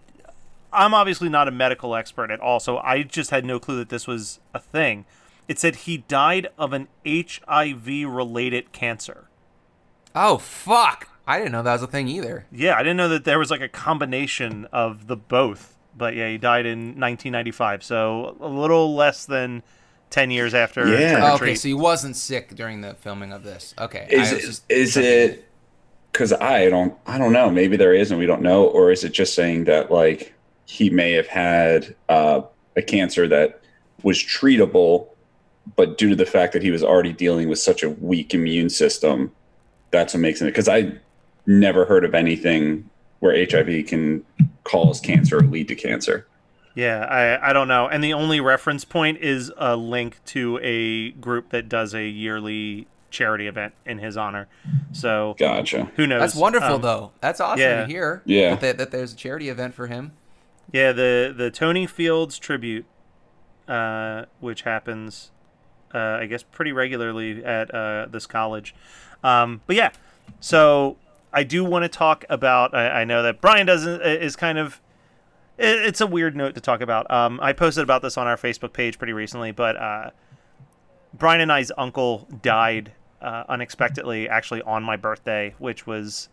I'm 0.72 0.94
obviously 0.94 1.30
not 1.30 1.48
a 1.48 1.52
medical 1.52 1.96
expert 1.96 2.32
at 2.32 2.40
all, 2.40 2.60
so 2.60 2.80
I 2.80 3.04
just 3.04 3.30
had 3.30 3.46
no 3.46 3.60
clue 3.60 3.78
that 3.78 3.90
this 3.90 4.08
was 4.08 4.40
a 4.54 4.60
thing. 4.60 5.06
It 5.48 5.60
said 5.60 5.76
he 5.76 5.98
died 5.98 6.48
of 6.58 6.74
an 6.74 6.88
HIV 7.06 7.86
related 7.88 8.72
cancer. 8.72 9.28
Oh 10.16 10.38
fuck! 10.38 11.10
I 11.28 11.38
didn't 11.38 11.52
know 11.52 11.64
that 11.64 11.74
was 11.74 11.84
a 11.84 11.88
thing 11.88 12.08
either. 12.08 12.46
Yeah, 12.52 12.76
I 12.76 12.80
didn't 12.80 12.98
know 12.98 13.10
that 13.10 13.24
there 13.24 13.40
was 13.40 13.52
like 13.52 13.62
a 13.62 13.70
combination 13.70 14.66
of 14.72 15.08
the 15.08 15.16
both. 15.16 15.76
But 15.96 16.16
yeah, 16.16 16.30
he 16.30 16.38
died 16.40 16.66
in 16.66 16.80
1995, 17.00 17.84
so 17.84 18.36
a 18.40 18.48
little 18.48 18.96
less 18.96 19.26
than 19.26 19.62
10 20.14 20.30
years 20.30 20.54
after. 20.54 20.86
Trick 20.86 21.18
Oh, 21.18 21.36
okay, 21.36 21.56
so 21.56 21.68
he 21.68 21.74
wasn't 21.74 22.16
sick 22.16 22.54
during 22.54 22.82
the 22.82 22.94
filming 22.94 23.34
of 23.34 23.44
this. 23.44 23.74
Okay. 23.80 24.08
Is 24.12 24.32
I 24.32 24.36
it, 24.36 24.42
just 24.42 24.64
is 24.70 24.94
checking. 24.94 25.10
it 25.10 25.50
because 26.12 26.32
I 26.34 26.70
don't 26.70 26.96
I 27.08 27.18
don't 27.18 27.34
know. 27.34 27.50
Maybe 27.50 27.78
there 27.78 27.96
is 27.96 28.12
and 28.12 28.20
we 28.20 28.28
don't 28.28 28.44
know, 28.44 28.66
or 28.68 28.92
is 28.92 29.04
it 29.04 29.12
just 29.12 29.34
saying 29.34 29.64
that 29.64 29.90
like 29.90 30.32
he 30.66 30.92
may 30.92 31.14
have 31.14 31.26
had 31.26 31.96
uh, 32.10 32.42
a 32.76 32.84
cancer 32.84 33.28
that 33.28 33.60
was 34.04 34.20
treatable, 34.20 35.08
but 35.76 35.98
due 35.98 36.10
to 36.10 36.16
the 36.16 36.28
fact 36.28 36.54
that 36.54 36.62
he 36.62 36.70
was 36.70 36.84
already 36.84 37.12
dealing 37.12 37.50
with 37.50 37.58
such 37.58 37.82
a 37.82 37.90
weak 37.90 38.36
immune 38.36 38.70
system, 38.70 39.32
that's 39.90 40.14
what 40.14 40.20
makes 40.20 40.44
it. 40.44 40.46
Because 40.46 40.70
I 40.70 40.94
never 41.48 41.86
heard 41.86 42.06
of 42.06 42.14
anything 42.14 42.88
where 43.20 43.36
HIV 43.50 43.88
can 43.88 44.24
cause 44.64 45.00
cancer 45.00 45.40
or 45.40 45.42
lead 45.42 45.70
to 45.70 45.76
cancer. 45.76 46.28
Yeah, 46.76 47.06
I, 47.06 47.50
I 47.50 47.54
don't 47.54 47.68
know. 47.68 47.88
And 47.88 48.04
the 48.04 48.14
only 48.14 48.40
reference 48.40 48.84
point 48.84 49.20
is 49.20 49.52
a 49.58 49.76
link 49.76 50.20
to 50.26 50.60
a 50.64 51.12
group 51.12 51.50
that 51.50 51.70
does 51.70 51.94
a 51.94 52.08
yearly 52.08 52.88
charity 53.12 53.46
event 53.46 53.76
in 53.86 54.00
his 54.00 54.18
honor. 54.18 54.48
So 54.92 55.36
gotcha. 55.38 55.92
Who 55.98 56.08
knows? 56.08 56.22
That's 56.22 56.36
wonderful, 56.36 56.76
Um, 56.76 56.82
though. 56.82 57.12
That's 57.22 57.40
awesome 57.40 57.60
yeah. 57.60 57.82
to 57.82 57.86
hear. 57.86 58.24
Yeah. 58.26 58.52
That, 58.52 58.62
that, 58.62 58.78
that 58.80 58.92
there's 58.92 59.14
a 59.14 59.16
charity 59.16 59.50
event 59.50 59.76
for 59.76 59.86
him. 59.86 60.14
Yeah, 60.72 60.92
the 60.94 61.32
the 61.38 61.52
Tony 61.52 61.86
Fields 61.86 62.40
tribute, 62.40 62.86
uh, 63.68 64.26
which 64.40 64.64
happens, 64.64 65.30
uh, 65.94 66.00
I 66.00 66.26
guess, 66.26 66.42
pretty 66.42 66.72
regularly 66.72 67.46
at 67.46 67.72
uh, 67.76 68.08
this 68.10 68.26
college. 68.26 68.74
Um, 69.24 69.62
but 69.68 69.76
yeah, 69.76 69.92
so 70.40 70.98
I 71.32 71.44
do 71.44 71.64
want 71.64 71.84
to 71.84 71.90
talk 71.90 72.26
about. 72.30 72.74
I, 72.74 73.02
I 73.02 73.06
know 73.06 73.22
that 73.22 73.42
Brian 73.42 73.68
doesn't 73.68 74.02
is 74.02 74.36
kind 74.36 74.58
of. 74.58 74.82
It- 75.58 75.86
It's 75.88 76.02
a 76.02 76.08
weird 76.08 76.36
note 76.36 76.56
to 76.56 76.62
talk 76.62 76.82
about. 76.82 77.10
Um, 77.12 77.40
I 77.42 77.54
posted 77.54 77.84
about 77.84 78.02
this 78.02 78.18
on 78.18 78.28
our 78.28 78.38
Facebook 78.38 78.74
page 78.74 78.98
pretty 78.98 79.14
recently, 79.14 79.52
but 79.52 79.76
uh, 79.78 80.10
Brian 81.14 81.42
and 81.42 81.52
I's 81.52 81.72
uncle 81.78 82.28
died 82.42 82.92
uh, 83.22 83.44
unexpectedly, 83.48 84.28
actually 84.28 84.62
on 84.64 84.84
my 84.84 84.96
birthday, 84.98 85.56
which 85.58 85.88
was 85.88 86.30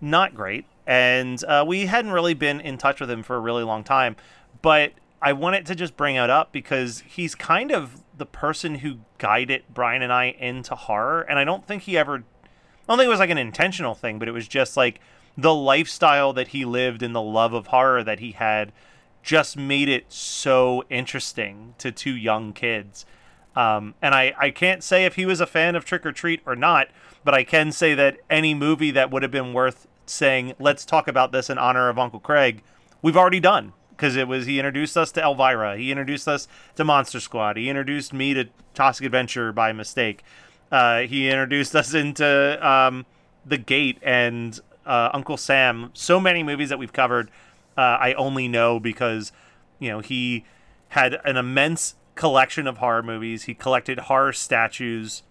not 0.00 0.34
great. 0.34 0.64
And 0.86 1.42
uh, 1.44 1.64
we 1.66 1.86
hadn't 1.86 2.10
really 2.10 2.34
been 2.34 2.60
in 2.60 2.78
touch 2.78 3.00
with 3.00 3.10
him 3.10 3.22
for 3.22 3.36
a 3.36 3.40
really 3.40 3.62
long 3.62 3.84
time. 3.84 4.16
But 4.62 4.92
I 5.22 5.32
wanted 5.34 5.66
to 5.66 5.74
just 5.74 5.96
bring 5.96 6.16
it 6.16 6.30
up 6.30 6.50
because 6.50 7.04
he's 7.06 7.34
kind 7.34 7.70
of 7.70 8.02
the 8.16 8.26
person 8.26 8.76
who 8.76 8.98
guided 9.18 9.62
Brian 9.72 10.02
and 10.02 10.12
I 10.12 10.34
into 10.38 10.74
horror. 10.74 11.20
And 11.22 11.38
I 11.38 11.44
don't 11.44 11.64
think 11.64 11.82
he 11.84 11.96
ever, 11.96 12.16
I 12.16 12.20
don't 12.88 12.98
think 12.98 13.06
it 13.06 13.10
was 13.10 13.20
like 13.20 13.30
an 13.30 13.38
intentional 13.38 13.94
thing, 13.94 14.18
but 14.18 14.26
it 14.26 14.32
was 14.32 14.48
just 14.48 14.76
like 14.76 15.00
the 15.36 15.54
lifestyle 15.54 16.32
that 16.32 16.48
he 16.48 16.64
lived 16.64 17.02
and 17.02 17.14
the 17.14 17.22
love 17.22 17.52
of 17.52 17.68
horror 17.68 18.02
that 18.04 18.20
he 18.20 18.32
had 18.32 18.72
just 19.22 19.56
made 19.56 19.88
it 19.88 20.06
so 20.08 20.84
interesting 20.88 21.74
to 21.78 21.92
two 21.92 22.16
young 22.16 22.52
kids. 22.52 23.04
Um, 23.56 23.94
and 24.00 24.14
I, 24.14 24.34
I 24.38 24.50
can't 24.50 24.82
say 24.82 25.04
if 25.04 25.16
he 25.16 25.26
was 25.26 25.40
a 25.40 25.46
fan 25.46 25.74
of 25.74 25.84
Trick 25.84 26.06
or 26.06 26.12
Treat 26.12 26.40
or 26.46 26.56
not, 26.56 26.88
but 27.24 27.34
I 27.34 27.44
can 27.44 27.72
say 27.72 27.94
that 27.94 28.18
any 28.28 28.54
movie 28.54 28.90
that 28.92 29.10
would 29.10 29.22
have 29.22 29.32
been 29.32 29.52
worth 29.52 29.86
saying, 30.06 30.54
let's 30.58 30.84
talk 30.84 31.08
about 31.08 31.32
this 31.32 31.50
in 31.50 31.58
honor 31.58 31.88
of 31.88 31.98
Uncle 31.98 32.20
Craig, 32.20 32.62
we've 33.02 33.16
already 33.16 33.40
done. 33.40 33.72
Because 33.90 34.16
it 34.16 34.26
was, 34.26 34.46
he 34.46 34.58
introduced 34.58 34.96
us 34.96 35.12
to 35.12 35.20
Elvira, 35.22 35.76
he 35.76 35.90
introduced 35.90 36.26
us 36.26 36.48
to 36.76 36.84
Monster 36.84 37.20
Squad, 37.20 37.58
he 37.58 37.68
introduced 37.68 38.14
me 38.14 38.32
to 38.32 38.48
Toxic 38.72 39.04
Avenger 39.04 39.52
by 39.52 39.74
mistake, 39.74 40.22
uh, 40.72 41.00
he 41.00 41.28
introduced 41.28 41.76
us 41.76 41.92
into 41.92 42.66
um, 42.66 43.04
The 43.44 43.58
Gate 43.58 43.98
and 44.00 44.58
uh, 44.86 45.10
Uncle 45.12 45.36
Sam. 45.36 45.90
So 45.94 46.20
many 46.20 46.42
movies 46.42 46.68
that 46.68 46.78
we've 46.78 46.92
covered, 46.92 47.30
uh, 47.76 47.98
I 48.00 48.14
only 48.14 48.48
know 48.48 48.80
because, 48.80 49.32
you 49.78 49.88
know, 49.90 50.00
he 50.00 50.44
had 50.88 51.18
an 51.24 51.36
immense 51.36 51.94
collection 52.14 52.66
of 52.66 52.78
horror 52.78 53.02
movies. 53.02 53.44
He 53.44 53.54
collected 53.54 53.98
horror 54.00 54.32
statues. 54.32 55.22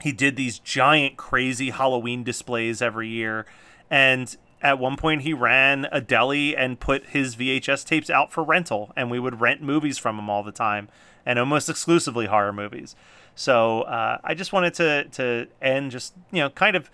He 0.00 0.12
did 0.12 0.36
these 0.36 0.58
giant, 0.58 1.16
crazy 1.16 1.70
Halloween 1.70 2.24
displays 2.24 2.82
every 2.82 3.08
year. 3.08 3.46
And 3.88 4.36
at 4.60 4.78
one 4.78 4.96
point, 4.96 5.22
he 5.22 5.32
ran 5.32 5.86
a 5.92 6.00
deli 6.00 6.56
and 6.56 6.78
put 6.78 7.06
his 7.06 7.36
VHS 7.36 7.86
tapes 7.86 8.10
out 8.10 8.32
for 8.32 8.42
rental. 8.42 8.92
And 8.96 9.10
we 9.10 9.18
would 9.18 9.40
rent 9.40 9.62
movies 9.62 9.98
from 9.98 10.18
him 10.18 10.28
all 10.28 10.42
the 10.42 10.52
time 10.52 10.88
and 11.24 11.38
almost 11.38 11.68
exclusively 11.68 12.26
horror 12.26 12.52
movies. 12.52 12.96
So 13.34 13.82
uh, 13.82 14.18
I 14.22 14.34
just 14.34 14.52
wanted 14.52 14.74
to, 14.74 15.04
to 15.04 15.46
end 15.60 15.92
just, 15.92 16.14
you 16.30 16.40
know, 16.40 16.50
kind 16.50 16.76
of 16.76 16.90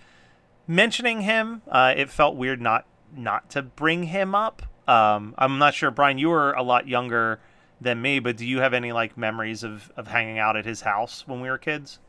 mentioning 0.69 1.21
him. 1.21 1.63
Uh, 1.67 1.93
it 1.97 2.09
felt 2.09 2.37
weird 2.37 2.61
not 2.61 2.85
not 3.13 3.49
to 3.49 3.61
bring 3.61 4.03
him 4.03 4.35
up. 4.35 4.61
Um, 4.87 5.33
I'm 5.37 5.57
not 5.57 5.73
sure, 5.73 5.91
Brian. 5.91 6.17
You 6.17 6.29
were 6.29 6.53
a 6.53 6.63
lot 6.63 6.87
younger 6.87 7.39
than 7.81 8.01
me, 8.01 8.19
but 8.19 8.37
do 8.37 8.45
you 8.45 8.59
have 8.59 8.73
any 8.73 8.93
like 8.93 9.17
memories 9.17 9.63
of 9.63 9.91
of 9.97 10.07
hanging 10.07 10.39
out 10.39 10.55
at 10.55 10.65
his 10.65 10.81
house 10.81 11.27
when 11.27 11.41
we 11.41 11.49
were 11.49 11.57
kids? 11.57 11.99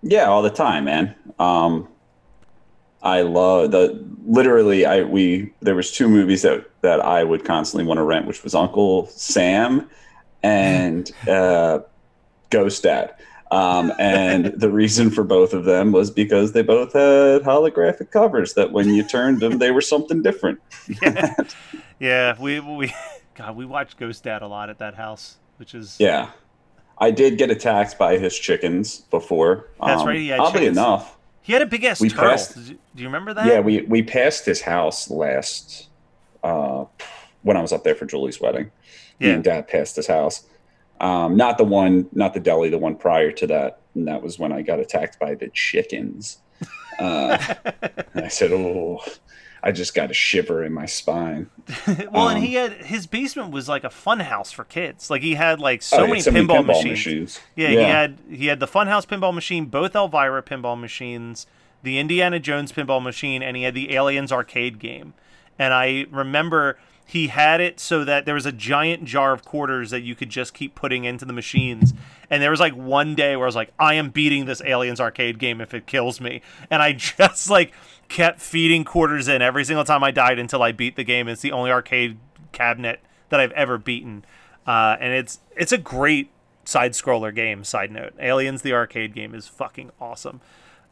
Yeah, 0.00 0.26
all 0.26 0.42
the 0.42 0.50
time, 0.50 0.84
man. 0.84 1.14
Um, 1.38 1.88
I 3.02 3.22
love 3.22 3.72
the 3.72 4.02
literally. 4.24 4.86
I 4.86 5.02
we 5.02 5.52
there 5.60 5.74
was 5.74 5.90
two 5.90 6.08
movies 6.08 6.42
that 6.42 6.70
that 6.82 7.00
I 7.00 7.24
would 7.24 7.44
constantly 7.44 7.86
want 7.86 7.98
to 7.98 8.04
rent, 8.04 8.26
which 8.26 8.44
was 8.44 8.54
Uncle 8.54 9.06
Sam 9.08 9.90
and 10.42 11.10
uh, 11.28 11.80
Ghost 12.50 12.84
Dad. 12.84 13.14
Um, 13.54 13.92
and 13.98 14.46
the 14.58 14.70
reason 14.70 15.10
for 15.10 15.22
both 15.22 15.52
of 15.54 15.64
them 15.64 15.92
was 15.92 16.10
because 16.10 16.52
they 16.52 16.62
both 16.62 16.92
had 16.92 17.42
holographic 17.42 18.10
covers 18.10 18.54
that 18.54 18.72
when 18.72 18.88
you 18.94 19.06
turned 19.06 19.40
them, 19.40 19.58
they 19.58 19.70
were 19.70 19.80
something 19.80 20.22
different. 20.22 20.58
yeah, 21.02 21.34
yeah. 22.00 22.36
We 22.40 22.58
we 22.60 22.92
God, 23.36 23.54
we 23.56 23.64
watched 23.64 23.96
Ghost 23.98 24.24
Dad 24.24 24.42
a 24.42 24.46
lot 24.48 24.70
at 24.70 24.78
that 24.78 24.94
house, 24.94 25.36
which 25.58 25.74
is 25.74 25.96
Yeah. 26.00 26.30
I 26.98 27.10
did 27.10 27.38
get 27.38 27.50
attacked 27.50 27.98
by 27.98 28.18
his 28.18 28.38
chickens 28.38 29.00
before. 29.10 29.68
That's 29.84 30.00
Um, 30.02 30.06
right, 30.08 30.16
he 30.18 30.32
Oddly 30.32 30.60
chickens. 30.60 30.78
enough, 30.78 31.16
He 31.42 31.52
had 31.52 31.60
a 31.62 31.66
big 31.66 31.84
ass 31.84 31.98
turtle. 32.00 32.16
passed- 32.18 32.54
Do 32.56 32.76
you 33.02 33.06
remember 33.06 33.34
that? 33.34 33.46
yeah, 33.46 33.60
we 33.60 33.82
we 33.82 34.02
passed 34.02 34.46
his 34.46 34.62
house 34.62 35.10
last 35.10 35.88
uh, 36.42 36.84
when 37.42 37.56
I 37.56 37.62
was 37.62 37.72
up 37.72 37.84
there 37.84 37.94
for 37.94 38.06
Julie's 38.06 38.40
wedding. 38.40 38.70
Me 39.20 39.30
and 39.30 39.44
Dad 39.44 39.68
passed 39.68 39.94
his 39.96 40.06
house. 40.08 40.44
Um, 41.00 41.36
not 41.36 41.58
the 41.58 41.64
one, 41.64 42.08
not 42.12 42.34
the 42.34 42.40
deli, 42.40 42.68
the 42.70 42.78
one 42.78 42.96
prior 42.96 43.32
to 43.32 43.46
that. 43.48 43.80
And 43.94 44.06
that 44.08 44.22
was 44.22 44.38
when 44.38 44.52
I 44.52 44.62
got 44.62 44.78
attacked 44.80 45.18
by 45.18 45.34
the 45.34 45.48
chickens. 45.48 46.38
Uh, 46.98 47.36
and 48.14 48.24
I 48.24 48.28
said, 48.28 48.52
"Oh, 48.52 49.02
I 49.62 49.72
just 49.72 49.94
got 49.94 50.10
a 50.10 50.14
shiver 50.14 50.64
in 50.64 50.72
my 50.72 50.86
spine." 50.86 51.50
well, 52.12 52.28
Um, 52.28 52.36
and 52.36 52.44
he 52.44 52.54
had 52.54 52.72
his 52.84 53.06
basement 53.06 53.50
was 53.50 53.68
like 53.68 53.82
a 53.84 53.90
fun 53.90 54.20
house 54.20 54.52
for 54.52 54.64
kids. 54.64 55.10
Like 55.10 55.22
he 55.22 55.34
had 55.34 55.58
like 55.60 55.82
so 55.82 56.04
Oh, 56.04 56.06
many 56.06 56.20
so 56.20 56.30
many 56.30 56.46
pinball, 56.46 56.60
pinball 56.62 56.66
machines. 56.66 56.90
machines. 56.90 57.40
Yeah, 57.56 57.68
he 57.68 57.76
had 57.76 58.18
he 58.30 58.46
had 58.46 58.60
the 58.60 58.66
Funhouse 58.68 59.06
pinball 59.06 59.34
machine, 59.34 59.66
both 59.66 59.94
Elvira 59.96 60.42
pinball 60.42 60.80
machines, 60.80 61.46
the 61.82 61.98
Indiana 61.98 62.38
Jones 62.38 62.72
pinball 62.72 63.02
machine, 63.02 63.42
and 63.42 63.56
he 63.56 63.64
had 63.64 63.74
the 63.74 63.92
Aliens 63.94 64.30
arcade 64.32 64.78
game. 64.78 65.14
And 65.58 65.72
I 65.74 66.06
remember 66.10 66.78
he 67.06 67.28
had 67.28 67.60
it 67.60 67.78
so 67.78 68.04
that 68.04 68.24
there 68.24 68.34
was 68.34 68.46
a 68.46 68.52
giant 68.52 69.04
jar 69.04 69.32
of 69.32 69.44
quarters 69.44 69.90
that 69.90 70.00
you 70.00 70.14
could 70.14 70.30
just 70.30 70.54
keep 70.54 70.74
putting 70.74 71.04
into 71.04 71.24
the 71.24 71.32
machines. 71.32 71.92
And 72.30 72.42
there 72.42 72.50
was 72.50 72.60
like 72.60 72.74
one 72.74 73.14
day 73.14 73.36
where 73.36 73.46
I 73.46 73.48
was 73.48 73.56
like, 73.56 73.72
I 73.78 73.94
am 73.94 74.10
beating 74.10 74.46
this 74.46 74.62
Aliens 74.64 75.00
arcade 75.00 75.38
game 75.38 75.60
if 75.60 75.74
it 75.74 75.86
kills 75.86 76.20
me. 76.20 76.40
And 76.70 76.82
I 76.82 76.92
just 76.94 77.50
like 77.50 77.72
kept 78.08 78.40
feeding 78.40 78.84
quarters 78.84 79.28
in 79.28 79.42
every 79.42 79.64
single 79.64 79.84
time 79.84 80.02
I 80.02 80.10
died 80.10 80.38
until 80.38 80.62
I 80.62 80.72
beat 80.72 80.96
the 80.96 81.04
game. 81.04 81.28
It's 81.28 81.42
the 81.42 81.52
only 81.52 81.70
arcade 81.70 82.18
cabinet 82.52 83.00
that 83.28 83.40
I've 83.40 83.52
ever 83.52 83.78
beaten. 83.78 84.24
Uh, 84.66 84.96
and 84.98 85.12
it's 85.12 85.40
it's 85.56 85.72
a 85.72 85.78
great 85.78 86.30
side 86.64 86.92
scroller 86.92 87.34
game. 87.34 87.64
Side 87.64 87.90
note: 87.90 88.14
Aliens, 88.18 88.62
the 88.62 88.72
arcade 88.72 89.14
game, 89.14 89.34
is 89.34 89.46
fucking 89.46 89.90
awesome. 90.00 90.40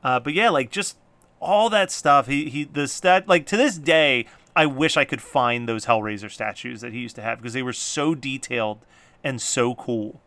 Uh, 0.05 0.21
but 0.21 0.35
yeah, 0.35 0.51
like 0.51 0.71
just 0.71 0.99
all 1.41 1.71
that 1.71 1.91
stuff. 1.91 2.27
He 2.27 2.51
he 2.51 2.65
the 2.65 2.87
stat 2.87 3.29
like 3.29 3.47
to 3.47 3.57
this 3.57 3.79
day, 3.79 4.27
I 4.55 4.67
wish 4.67 4.97
I 4.97 5.05
could 5.05 5.23
find 5.23 5.69
those 5.69 5.87
Hellraiser 5.87 6.31
statues 6.31 6.81
that 6.83 6.93
he 6.93 7.01
used 7.01 7.17
to 7.17 7.23
have 7.23 7.39
because 7.39 7.55
they 7.55 7.63
were 7.63 7.73
so 7.73 8.15
detailed 8.15 8.85
and 9.25 9.41
so 9.41 9.75
cool. 9.75 10.21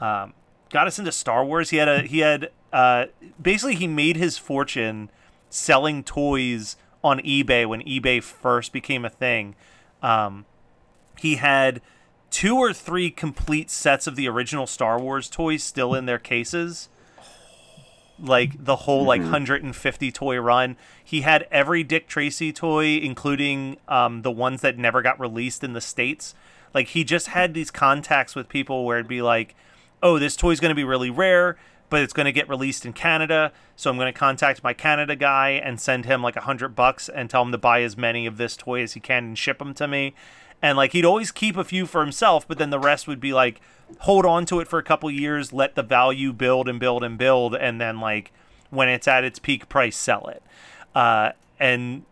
Um, 0.00 0.34
got 0.70 0.86
us 0.86 0.98
into 0.98 1.12
Star 1.12 1.44
Wars. 1.44 1.70
He 1.70 1.76
had 1.76 1.88
a 1.88 2.02
he 2.02 2.20
had 2.20 2.50
uh, 2.72 3.06
basically 3.40 3.76
he 3.76 3.86
made 3.86 4.16
his 4.16 4.36
fortune 4.36 5.10
selling 5.48 6.02
toys 6.02 6.76
on 7.04 7.20
eBay 7.20 7.66
when 7.66 7.82
eBay 7.82 8.22
first 8.22 8.72
became 8.72 9.04
a 9.04 9.10
thing. 9.10 9.54
Um, 10.02 10.44
he 11.18 11.36
had 11.36 11.80
two 12.30 12.56
or 12.56 12.72
three 12.72 13.10
complete 13.10 13.70
sets 13.70 14.06
of 14.06 14.16
the 14.16 14.28
original 14.28 14.66
Star 14.66 15.00
Wars 15.00 15.30
toys 15.30 15.62
still 15.62 15.94
in 15.94 16.06
their 16.06 16.18
cases. 16.18 16.88
Like 18.18 18.64
the 18.64 18.76
whole 18.76 19.04
like 19.04 19.20
150 19.20 20.12
toy 20.12 20.38
run. 20.38 20.76
He 21.04 21.20
had 21.20 21.46
every 21.50 21.82
Dick 21.82 22.08
Tracy 22.08 22.52
toy, 22.52 22.96
including 22.96 23.76
um, 23.88 24.22
the 24.22 24.30
ones 24.30 24.62
that 24.62 24.78
never 24.78 25.02
got 25.02 25.20
released 25.20 25.62
in 25.62 25.74
the 25.74 25.80
States. 25.80 26.34
Like 26.72 26.88
he 26.88 27.04
just 27.04 27.28
had 27.28 27.54
these 27.54 27.70
contacts 27.70 28.34
with 28.34 28.48
people 28.48 28.84
where 28.84 28.98
it'd 28.98 29.08
be 29.08 29.22
like, 29.22 29.54
oh, 30.02 30.18
this 30.18 30.36
toy's 30.36 30.60
going 30.60 30.70
to 30.70 30.74
be 30.74 30.84
really 30.84 31.10
rare, 31.10 31.56
but 31.88 32.02
it's 32.02 32.12
going 32.12 32.26
to 32.26 32.32
get 32.32 32.48
released 32.48 32.84
in 32.84 32.92
Canada. 32.92 33.52
So 33.76 33.90
I'm 33.90 33.96
going 33.96 34.12
to 34.12 34.18
contact 34.18 34.62
my 34.62 34.72
Canada 34.72 35.16
guy 35.16 35.50
and 35.50 35.80
send 35.80 36.04
him 36.04 36.22
like 36.22 36.36
a 36.36 36.42
hundred 36.42 36.74
bucks 36.74 37.08
and 37.08 37.28
tell 37.28 37.42
him 37.42 37.52
to 37.52 37.58
buy 37.58 37.82
as 37.82 37.96
many 37.96 38.26
of 38.26 38.36
this 38.36 38.56
toy 38.56 38.82
as 38.82 38.94
he 38.94 39.00
can 39.00 39.24
and 39.24 39.38
ship 39.38 39.58
them 39.58 39.74
to 39.74 39.86
me. 39.86 40.14
And 40.62 40.76
like 40.76 40.92
he'd 40.92 41.04
always 41.04 41.30
keep 41.30 41.56
a 41.56 41.64
few 41.64 41.86
for 41.86 42.00
himself, 42.00 42.46
but 42.48 42.58
then 42.58 42.70
the 42.70 42.78
rest 42.78 43.06
would 43.06 43.20
be 43.20 43.32
like, 43.32 43.60
hold 44.00 44.24
on 44.26 44.46
to 44.46 44.60
it 44.60 44.68
for 44.68 44.78
a 44.78 44.82
couple 44.82 45.10
years, 45.10 45.52
let 45.52 45.74
the 45.74 45.82
value 45.82 46.32
build 46.32 46.68
and 46.68 46.80
build 46.80 47.04
and 47.04 47.18
build, 47.18 47.54
and 47.54 47.80
then 47.80 48.00
like 48.00 48.32
when 48.70 48.88
it's 48.88 49.06
at 49.06 49.24
its 49.24 49.38
peak 49.38 49.68
price, 49.68 49.96
sell 49.96 50.26
it. 50.28 50.42
Uh, 50.94 51.32
and 51.60 52.04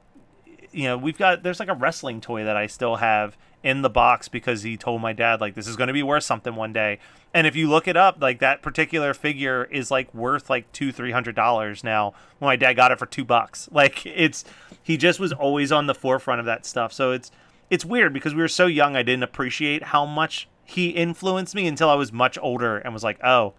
you 0.72 0.84
know, 0.84 0.98
we've 0.98 1.18
got 1.18 1.42
there's 1.42 1.60
like 1.60 1.68
a 1.68 1.74
wrestling 1.74 2.20
toy 2.20 2.44
that 2.44 2.56
I 2.56 2.66
still 2.66 2.96
have 2.96 3.36
in 3.62 3.80
the 3.80 3.90
box 3.90 4.28
because 4.28 4.62
he 4.62 4.76
told 4.76 5.00
my 5.00 5.12
dad 5.12 5.40
like 5.40 5.54
this 5.54 5.66
is 5.66 5.76
going 5.76 5.86
to 5.88 5.94
be 5.94 6.02
worth 6.02 6.24
something 6.24 6.54
one 6.54 6.72
day. 6.72 6.98
And 7.32 7.46
if 7.46 7.56
you 7.56 7.68
look 7.68 7.88
it 7.88 7.96
up, 7.96 8.20
like 8.20 8.38
that 8.40 8.62
particular 8.62 9.14
figure 9.14 9.64
is 9.64 9.90
like 9.90 10.12
worth 10.14 10.50
like 10.50 10.70
two 10.72 10.92
three 10.92 11.12
hundred 11.12 11.34
dollars 11.34 11.82
now. 11.82 12.14
When 12.38 12.46
my 12.46 12.56
dad 12.56 12.74
got 12.74 12.92
it 12.92 12.98
for 12.98 13.06
two 13.06 13.24
bucks, 13.24 13.68
like 13.72 14.04
it's 14.06 14.44
he 14.82 14.96
just 14.96 15.18
was 15.18 15.32
always 15.32 15.72
on 15.72 15.86
the 15.86 15.94
forefront 15.94 16.40
of 16.40 16.46
that 16.46 16.66
stuff. 16.66 16.92
So 16.92 17.12
it's 17.12 17.30
it's 17.74 17.84
weird 17.84 18.12
because 18.12 18.36
we 18.36 18.40
were 18.40 18.46
so 18.46 18.66
young, 18.66 18.94
I 18.94 19.02
didn't 19.02 19.24
appreciate 19.24 19.82
how 19.82 20.06
much 20.06 20.48
he 20.64 20.90
influenced 20.90 21.56
me 21.56 21.66
until 21.66 21.90
I 21.90 21.94
was 21.94 22.12
much 22.12 22.38
older 22.40 22.78
and 22.78 22.94
was 22.94 23.02
like, 23.02 23.18
oh, 23.24 23.54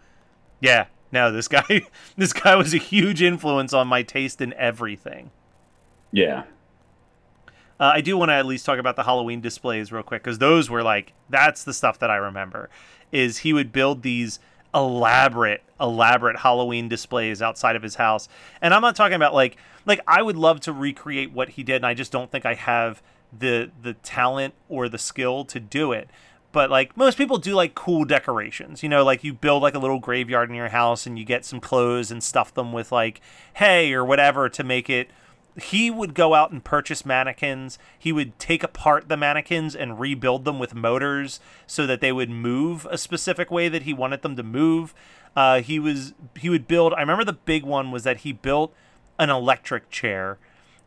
yeah, 0.61 0.85
no, 1.11 1.33
this 1.33 1.49
guy 1.49 1.81
this 2.17 2.31
guy 2.31 2.55
was 2.55 2.73
a 2.73 2.77
huge 2.77 3.21
influence 3.21 3.73
on 3.73 3.89
my 3.89 4.03
taste 4.03 4.39
in 4.39 4.53
everything. 4.53 5.31
Yeah. 6.11 6.43
Uh, 7.77 7.91
I 7.95 7.99
do 7.99 8.17
want 8.17 8.29
to 8.29 8.35
at 8.35 8.45
least 8.45 8.65
talk 8.65 8.79
about 8.79 8.95
the 8.95 9.03
Halloween 9.03 9.41
displays 9.41 9.91
real 9.91 10.01
quick 10.01 10.23
because 10.23 10.37
those 10.37 10.69
were 10.69 10.81
like 10.81 11.11
that's 11.29 11.65
the 11.65 11.73
stuff 11.73 11.99
that 11.99 12.09
I 12.09 12.15
remember. 12.15 12.69
Is 13.11 13.39
he 13.39 13.51
would 13.51 13.73
build 13.73 14.01
these 14.01 14.39
elaborate, 14.73 15.61
elaborate 15.79 16.39
Halloween 16.39 16.87
displays 16.87 17.41
outside 17.41 17.75
of 17.75 17.83
his 17.83 17.95
house, 17.95 18.29
and 18.61 18.73
I'm 18.73 18.81
not 18.81 18.95
talking 18.95 19.15
about 19.15 19.33
like 19.33 19.57
like 19.85 19.99
I 20.07 20.21
would 20.21 20.37
love 20.37 20.61
to 20.61 20.71
recreate 20.71 21.33
what 21.33 21.49
he 21.49 21.63
did, 21.63 21.75
and 21.75 21.85
I 21.85 21.93
just 21.93 22.13
don't 22.13 22.31
think 22.31 22.45
I 22.45 22.53
have 22.53 23.03
the 23.39 23.71
the 23.81 23.93
talent 23.93 24.53
or 24.69 24.89
the 24.89 24.97
skill 24.97 25.45
to 25.45 25.59
do 25.59 25.91
it. 25.91 26.09
But 26.51 26.69
like 26.69 26.95
most 26.95 27.17
people 27.17 27.37
do 27.37 27.53
like 27.53 27.75
cool 27.75 28.05
decorations, 28.05 28.81
you 28.81 28.87
know, 28.87 29.03
like 29.03 29.23
you 29.23 29.33
build 29.33 29.61
like 29.61 29.75
a 29.75 29.79
little 29.79 29.99
graveyard 29.99 30.49
in 30.49 30.55
your 30.55 30.69
house 30.69 31.05
and 31.05 31.19
you 31.19 31.25
get 31.25 31.43
some 31.43 31.59
clothes 31.59 32.11
and 32.11 32.23
stuff 32.23 32.53
them 32.53 32.71
with 32.71 32.91
like 32.91 33.19
hay 33.55 33.93
or 33.93 34.05
whatever 34.05 34.47
to 34.47 34.63
make 34.63 34.89
it 34.89 35.09
he 35.57 35.89
would 35.89 36.13
go 36.13 36.33
out 36.33 36.51
and 36.51 36.63
purchase 36.63 37.05
mannequins. 37.05 37.79
He 37.97 38.11
would 38.11 38.37
take 38.39 38.63
apart 38.63 39.07
the 39.07 39.17
mannequins 39.17 39.75
and 39.75 39.99
rebuild 39.99 40.43
them 40.43 40.59
with 40.59 40.75
motors 40.75 41.39
so 41.65 41.87
that 41.87 42.01
they 42.01 42.11
would 42.11 42.29
move 42.29 42.85
a 42.89 42.97
specific 42.97 43.49
way 43.49 43.69
that 43.69 43.83
he 43.83 43.93
wanted 43.93 44.21
them 44.21 44.35
to 44.35 44.43
move. 44.43 44.93
Uh, 45.35 45.61
he 45.61 45.79
was 45.79 46.13
he 46.37 46.49
would 46.49 46.67
build. 46.67 46.93
I 46.93 47.01
remember 47.01 47.23
the 47.23 47.33
big 47.33 47.63
one 47.63 47.91
was 47.91 48.03
that 48.03 48.17
he 48.17 48.33
built 48.33 48.73
an 49.17 49.29
electric 49.29 49.89
chair 49.89 50.37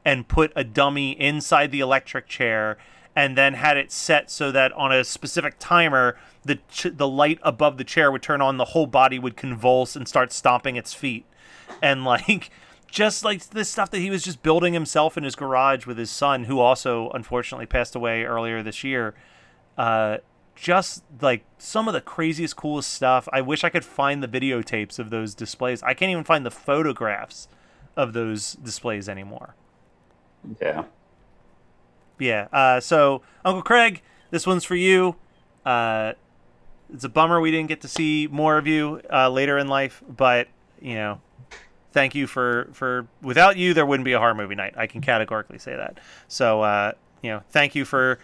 and 0.08 0.26
put 0.26 0.50
a 0.56 0.64
dummy 0.64 1.10
inside 1.20 1.70
the 1.70 1.80
electric 1.80 2.26
chair 2.26 2.78
and 3.14 3.36
then 3.36 3.52
had 3.52 3.76
it 3.76 3.92
set 3.92 4.30
so 4.30 4.50
that 4.50 4.72
on 4.72 4.90
a 4.90 5.04
specific 5.04 5.56
timer 5.58 6.16
the 6.46 6.54
ch- 6.70 6.96
the 6.96 7.06
light 7.06 7.38
above 7.42 7.76
the 7.76 7.84
chair 7.84 8.10
would 8.10 8.22
turn 8.22 8.40
on 8.40 8.56
the 8.56 8.64
whole 8.64 8.86
body 8.86 9.18
would 9.18 9.36
convulse 9.36 9.94
and 9.94 10.08
start 10.08 10.32
stomping 10.32 10.76
its 10.76 10.94
feet 10.94 11.26
and 11.82 12.06
like 12.06 12.50
just 12.90 13.22
like 13.22 13.50
this 13.50 13.68
stuff 13.68 13.90
that 13.90 13.98
he 13.98 14.08
was 14.08 14.22
just 14.22 14.42
building 14.42 14.72
himself 14.72 15.18
in 15.18 15.24
his 15.24 15.36
garage 15.36 15.84
with 15.84 15.98
his 15.98 16.10
son, 16.10 16.44
who 16.44 16.58
also 16.58 17.10
unfortunately 17.10 17.66
passed 17.66 17.94
away 17.94 18.24
earlier 18.24 18.62
this 18.62 18.82
year. 18.82 19.14
Uh, 19.76 20.16
just 20.54 21.04
like 21.20 21.44
some 21.58 21.86
of 21.86 21.92
the 21.92 22.00
craziest, 22.00 22.56
coolest 22.56 22.94
stuff. 22.94 23.28
I 23.30 23.42
wish 23.42 23.62
I 23.62 23.68
could 23.68 23.84
find 23.84 24.22
the 24.22 24.28
videotapes 24.28 24.98
of 24.98 25.10
those 25.10 25.34
displays. 25.34 25.82
I 25.82 25.92
can't 25.92 26.10
even 26.10 26.24
find 26.24 26.46
the 26.46 26.50
photographs 26.50 27.46
of 27.94 28.14
those 28.14 28.54
displays 28.54 29.06
anymore. 29.06 29.54
Yeah. 30.60 30.84
Yeah. 32.18 32.48
Uh, 32.52 32.80
so, 32.80 33.22
Uncle 33.44 33.62
Craig, 33.62 34.02
this 34.30 34.46
one's 34.46 34.64
for 34.64 34.74
you. 34.74 35.16
Uh, 35.64 36.14
it's 36.92 37.04
a 37.04 37.08
bummer 37.08 37.40
we 37.40 37.50
didn't 37.50 37.68
get 37.68 37.82
to 37.82 37.88
see 37.88 38.28
more 38.30 38.58
of 38.58 38.66
you 38.66 39.00
uh, 39.12 39.28
later 39.28 39.58
in 39.58 39.68
life, 39.68 40.02
but 40.08 40.48
you 40.80 40.94
know, 40.94 41.20
thank 41.92 42.14
you 42.14 42.26
for 42.26 42.68
for 42.72 43.06
without 43.22 43.56
you 43.56 43.74
there 43.74 43.86
wouldn't 43.86 44.04
be 44.04 44.12
a 44.12 44.18
horror 44.18 44.34
movie 44.34 44.54
night 44.54 44.74
i 44.76 44.86
can 44.86 45.00
categorically 45.00 45.58
say 45.58 45.74
that 45.74 45.98
so 46.28 46.62
uh 46.62 46.92
you 47.22 47.30
know 47.30 47.42
thank 47.50 47.74
you 47.74 47.84
for 47.84 48.18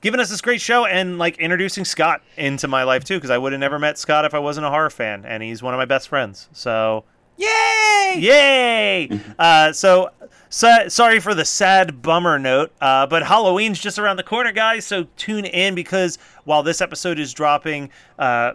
giving 0.00 0.20
us 0.20 0.28
this 0.30 0.40
great 0.40 0.60
show 0.60 0.84
and 0.84 1.18
like 1.18 1.36
introducing 1.38 1.84
scott 1.84 2.22
into 2.36 2.68
my 2.68 2.82
life 2.82 3.04
too 3.04 3.16
because 3.16 3.30
i 3.30 3.38
would 3.38 3.52
have 3.52 3.60
never 3.60 3.78
met 3.78 3.98
scott 3.98 4.24
if 4.24 4.34
i 4.34 4.38
wasn't 4.38 4.64
a 4.64 4.70
horror 4.70 4.90
fan 4.90 5.24
and 5.24 5.42
he's 5.42 5.62
one 5.62 5.74
of 5.74 5.78
my 5.78 5.84
best 5.84 6.08
friends 6.08 6.48
so 6.52 7.02
Yay! 7.38 8.14
Yay! 8.18 9.20
Uh, 9.38 9.72
so, 9.72 10.10
so, 10.50 10.88
sorry 10.88 11.20
for 11.20 11.34
the 11.34 11.44
sad 11.44 12.02
bummer 12.02 12.38
note, 12.38 12.72
uh, 12.80 13.06
but 13.06 13.22
Halloween's 13.22 13.78
just 13.78 13.98
around 13.98 14.16
the 14.16 14.24
corner, 14.24 14.50
guys. 14.50 14.84
So 14.84 15.06
tune 15.16 15.44
in 15.44 15.76
because 15.76 16.18
while 16.44 16.64
this 16.64 16.80
episode 16.80 17.20
is 17.20 17.32
dropping, 17.32 17.90
uh, 18.18 18.54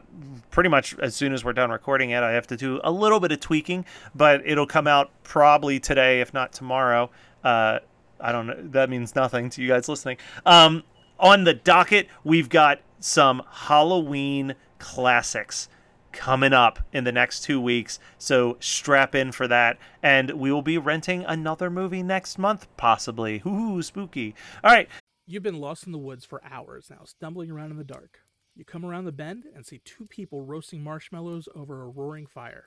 pretty 0.52 0.70
much 0.70 0.98
as 1.00 1.16
soon 1.16 1.34
as 1.34 1.46
we're 1.46 1.54
done 1.54 1.72
recording 1.72 2.10
it, 2.10 2.24
I 2.24 2.32
have 2.32 2.48
to 2.48 2.58
do 2.58 2.82
a 2.84 2.92
little 2.92 3.22
bit 3.22 3.32
of 3.32 3.40
tweaking, 3.40 3.86
but 4.14 4.46
it'll 4.46 4.68
come 4.68 4.86
out 4.86 5.12
probably 5.24 5.80
today, 5.80 6.20
if 6.20 6.34
not 6.34 6.52
tomorrow. 6.52 7.10
Uh, 7.42 7.80
I 8.20 8.32
don't 8.34 8.48
know. 8.48 8.58
That 8.58 8.90
means 8.90 9.16
nothing 9.16 9.50
to 9.52 9.62
you 9.62 9.70
guys 9.70 9.88
listening. 9.88 10.18
Um, 10.46 10.84
on 11.20 11.46
the 11.46 11.54
docket, 11.54 12.08
we've 12.26 12.50
got 12.50 12.82
some 13.00 13.44
Halloween 13.50 14.56
classics 14.80 15.70
coming 16.14 16.54
up 16.54 16.80
in 16.94 17.04
the 17.04 17.12
next 17.12 17.42
two 17.42 17.60
weeks. 17.60 18.00
So 18.18 18.58
strap 18.60 19.14
in 19.14 19.32
for 19.32 19.48
that. 19.50 19.78
And 20.02 20.32
we 20.32 20.52
will 20.52 20.62
be 20.62 20.78
renting 20.78 21.26
another 21.26 21.70
movie 21.70 22.04
next 22.04 22.38
month, 22.38 22.68
possibly. 22.78 23.42
Ooh, 23.46 23.82
spooky. 23.82 24.36
All 24.64 24.72
right. 24.72 24.88
You've 25.26 25.44
been 25.44 25.60
lost 25.60 25.86
in 25.86 25.92
the 25.92 25.98
woods 25.98 26.26
for 26.26 26.42
hours 26.44 26.88
now, 26.90 27.04
stumbling 27.06 27.52
around 27.52 27.72
in 27.72 27.78
the 27.78 27.84
dark. 27.84 28.20
You 28.56 28.64
come 28.64 28.86
around 28.86 29.06
the 29.06 29.12
bend 29.12 29.46
and 29.56 29.66
see 29.66 29.82
two 29.84 30.06
people 30.06 30.42
roasting 30.42 30.84
marshmallows 30.84 31.50
over 31.56 31.82
a 31.82 31.90
roaring 31.90 32.28
fire. 32.28 32.66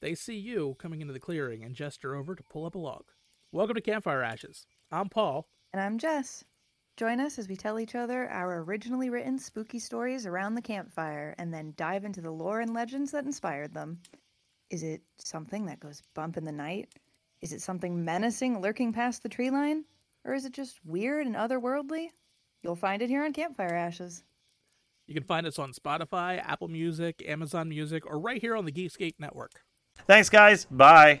They 0.00 0.14
see 0.14 0.36
you 0.36 0.76
coming 0.78 1.00
into 1.00 1.12
the 1.12 1.20
clearing 1.20 1.62
and 1.62 1.74
gesture 1.74 2.14
over 2.14 2.34
to 2.34 2.42
pull 2.42 2.64
up 2.64 2.74
a 2.74 2.78
log. 2.78 3.04
Welcome 3.52 3.74
to 3.74 3.80
Campfire 3.80 4.22
Ashes. 4.22 4.66
I'm 4.90 5.08
Paul. 5.08 5.48
And 5.72 5.82
I'm 5.82 5.98
Jess. 5.98 6.44
Join 6.96 7.20
us 7.20 7.38
as 7.38 7.46
we 7.46 7.56
tell 7.56 7.78
each 7.78 7.94
other 7.94 8.26
our 8.30 8.62
originally 8.62 9.10
written 9.10 9.38
spooky 9.38 9.78
stories 9.78 10.24
around 10.24 10.54
the 10.54 10.62
campfire 10.62 11.34
and 11.36 11.52
then 11.52 11.74
dive 11.76 12.06
into 12.06 12.22
the 12.22 12.30
lore 12.30 12.60
and 12.60 12.72
legends 12.72 13.10
that 13.12 13.26
inspired 13.26 13.74
them. 13.74 14.00
Is 14.70 14.82
it 14.82 15.02
something 15.18 15.66
that 15.66 15.78
goes 15.78 16.02
bump 16.14 16.38
in 16.38 16.44
the 16.46 16.52
night? 16.52 16.88
Is 17.42 17.52
it 17.52 17.60
something 17.60 18.02
menacing 18.02 18.62
lurking 18.62 18.94
past 18.94 19.22
the 19.22 19.28
tree 19.28 19.50
line? 19.50 19.84
Or 20.24 20.32
is 20.32 20.46
it 20.46 20.52
just 20.52 20.80
weird 20.86 21.26
and 21.26 21.36
otherworldly? 21.36 22.08
You'll 22.62 22.76
find 22.76 23.02
it 23.02 23.10
here 23.10 23.24
on 23.24 23.34
Campfire 23.34 23.74
Ashes. 23.74 24.24
You 25.06 25.14
can 25.14 25.22
find 25.22 25.46
us 25.46 25.58
on 25.58 25.72
Spotify, 25.72 26.42
Apple 26.44 26.68
Music, 26.68 27.22
Amazon 27.28 27.68
Music, 27.68 28.06
or 28.06 28.18
right 28.18 28.40
here 28.40 28.56
on 28.56 28.64
the 28.64 28.72
Geekscape 28.72 29.14
Network. 29.18 29.52
Thanks, 30.06 30.30
guys. 30.30 30.64
Bye. 30.64 31.20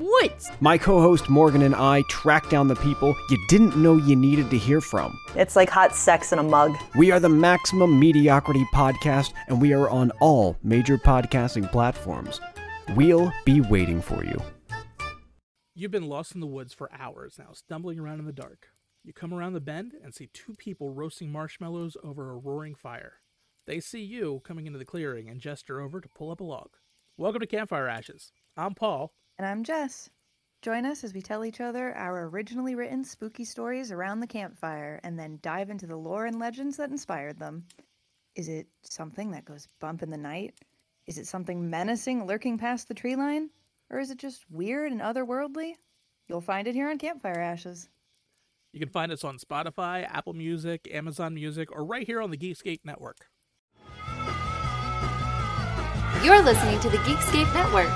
woods? 0.00 0.50
My 0.60 0.78
co 0.78 1.00
host 1.00 1.28
Morgan 1.28 1.62
and 1.62 1.74
I 1.74 2.02
track 2.08 2.48
down 2.48 2.68
the 2.68 2.76
people 2.76 3.16
you 3.30 3.38
didn't 3.48 3.76
know 3.76 3.96
you 3.96 4.16
needed 4.16 4.50
to 4.50 4.58
hear 4.58 4.80
from. 4.80 5.18
It's 5.34 5.56
like 5.56 5.70
hot 5.70 5.94
sex 5.94 6.32
in 6.32 6.38
a 6.38 6.42
mug. 6.42 6.76
We 6.96 7.10
are 7.10 7.20
the 7.20 7.28
Maximum 7.28 7.98
Mediocrity 7.98 8.64
Podcast, 8.74 9.32
and 9.48 9.60
we 9.60 9.72
are 9.72 9.88
on 9.88 10.10
all 10.20 10.56
major 10.62 10.98
podcasting 10.98 11.70
platforms. 11.70 12.40
We'll 12.96 13.32
be 13.44 13.60
waiting 13.60 14.02
for 14.02 14.24
you. 14.24 14.40
You've 15.74 15.90
been 15.90 16.08
lost 16.08 16.34
in 16.34 16.40
the 16.40 16.46
woods 16.46 16.74
for 16.74 16.90
hours 16.92 17.36
now, 17.38 17.52
stumbling 17.52 17.98
around 17.98 18.20
in 18.20 18.26
the 18.26 18.32
dark. 18.32 18.68
You 19.04 19.12
come 19.12 19.34
around 19.34 19.54
the 19.54 19.60
bend 19.60 19.94
and 20.04 20.14
see 20.14 20.28
two 20.32 20.54
people 20.54 20.90
roasting 20.90 21.32
marshmallows 21.32 21.96
over 22.04 22.30
a 22.30 22.36
roaring 22.36 22.74
fire. 22.74 23.14
They 23.66 23.80
see 23.80 24.02
you 24.02 24.42
coming 24.44 24.66
into 24.66 24.78
the 24.78 24.84
clearing 24.84 25.28
and 25.28 25.40
gesture 25.40 25.80
over 25.80 26.00
to 26.00 26.08
pull 26.08 26.30
up 26.30 26.40
a 26.40 26.44
log. 26.44 26.70
Welcome 27.16 27.40
to 27.40 27.46
Campfire 27.46 27.88
Ashes. 27.88 28.32
I'm 28.56 28.74
Paul. 28.74 29.12
And 29.38 29.46
I'm 29.46 29.64
Jess. 29.64 30.10
Join 30.60 30.86
us 30.86 31.02
as 31.02 31.14
we 31.14 31.22
tell 31.22 31.44
each 31.44 31.60
other 31.60 31.92
our 31.96 32.28
originally 32.28 32.74
written 32.74 33.02
spooky 33.02 33.44
stories 33.44 33.90
around 33.90 34.20
the 34.20 34.26
campfire 34.26 35.00
and 35.02 35.18
then 35.18 35.40
dive 35.42 35.70
into 35.70 35.86
the 35.86 35.96
lore 35.96 36.26
and 36.26 36.38
legends 36.38 36.76
that 36.76 36.90
inspired 36.90 37.38
them. 37.38 37.64
Is 38.36 38.48
it 38.48 38.68
something 38.82 39.32
that 39.32 39.44
goes 39.44 39.68
bump 39.80 40.02
in 40.02 40.10
the 40.10 40.16
night? 40.16 40.54
Is 41.06 41.18
it 41.18 41.26
something 41.26 41.68
menacing 41.68 42.26
lurking 42.26 42.58
past 42.58 42.86
the 42.86 42.94
tree 42.94 43.16
line? 43.16 43.50
Or 43.90 43.98
is 43.98 44.10
it 44.10 44.18
just 44.18 44.44
weird 44.50 44.92
and 44.92 45.00
otherworldly? 45.00 45.74
You'll 46.28 46.40
find 46.40 46.68
it 46.68 46.74
here 46.74 46.88
on 46.88 46.98
Campfire 46.98 47.40
Ashes. 47.40 47.88
You 48.72 48.80
can 48.80 48.88
find 48.88 49.12
us 49.12 49.24
on 49.24 49.38
Spotify, 49.38 50.06
Apple 50.08 50.32
Music, 50.32 50.88
Amazon 50.90 51.34
Music, 51.34 51.70
or 51.72 51.84
right 51.84 52.06
here 52.06 52.22
on 52.22 52.30
the 52.30 52.38
Geekscape 52.38 52.80
Network. 52.84 53.26
You're 56.22 56.42
listening 56.42 56.78
to 56.80 56.88
the 56.88 56.98
Geekscape 56.98 57.52
Network. 57.52 57.90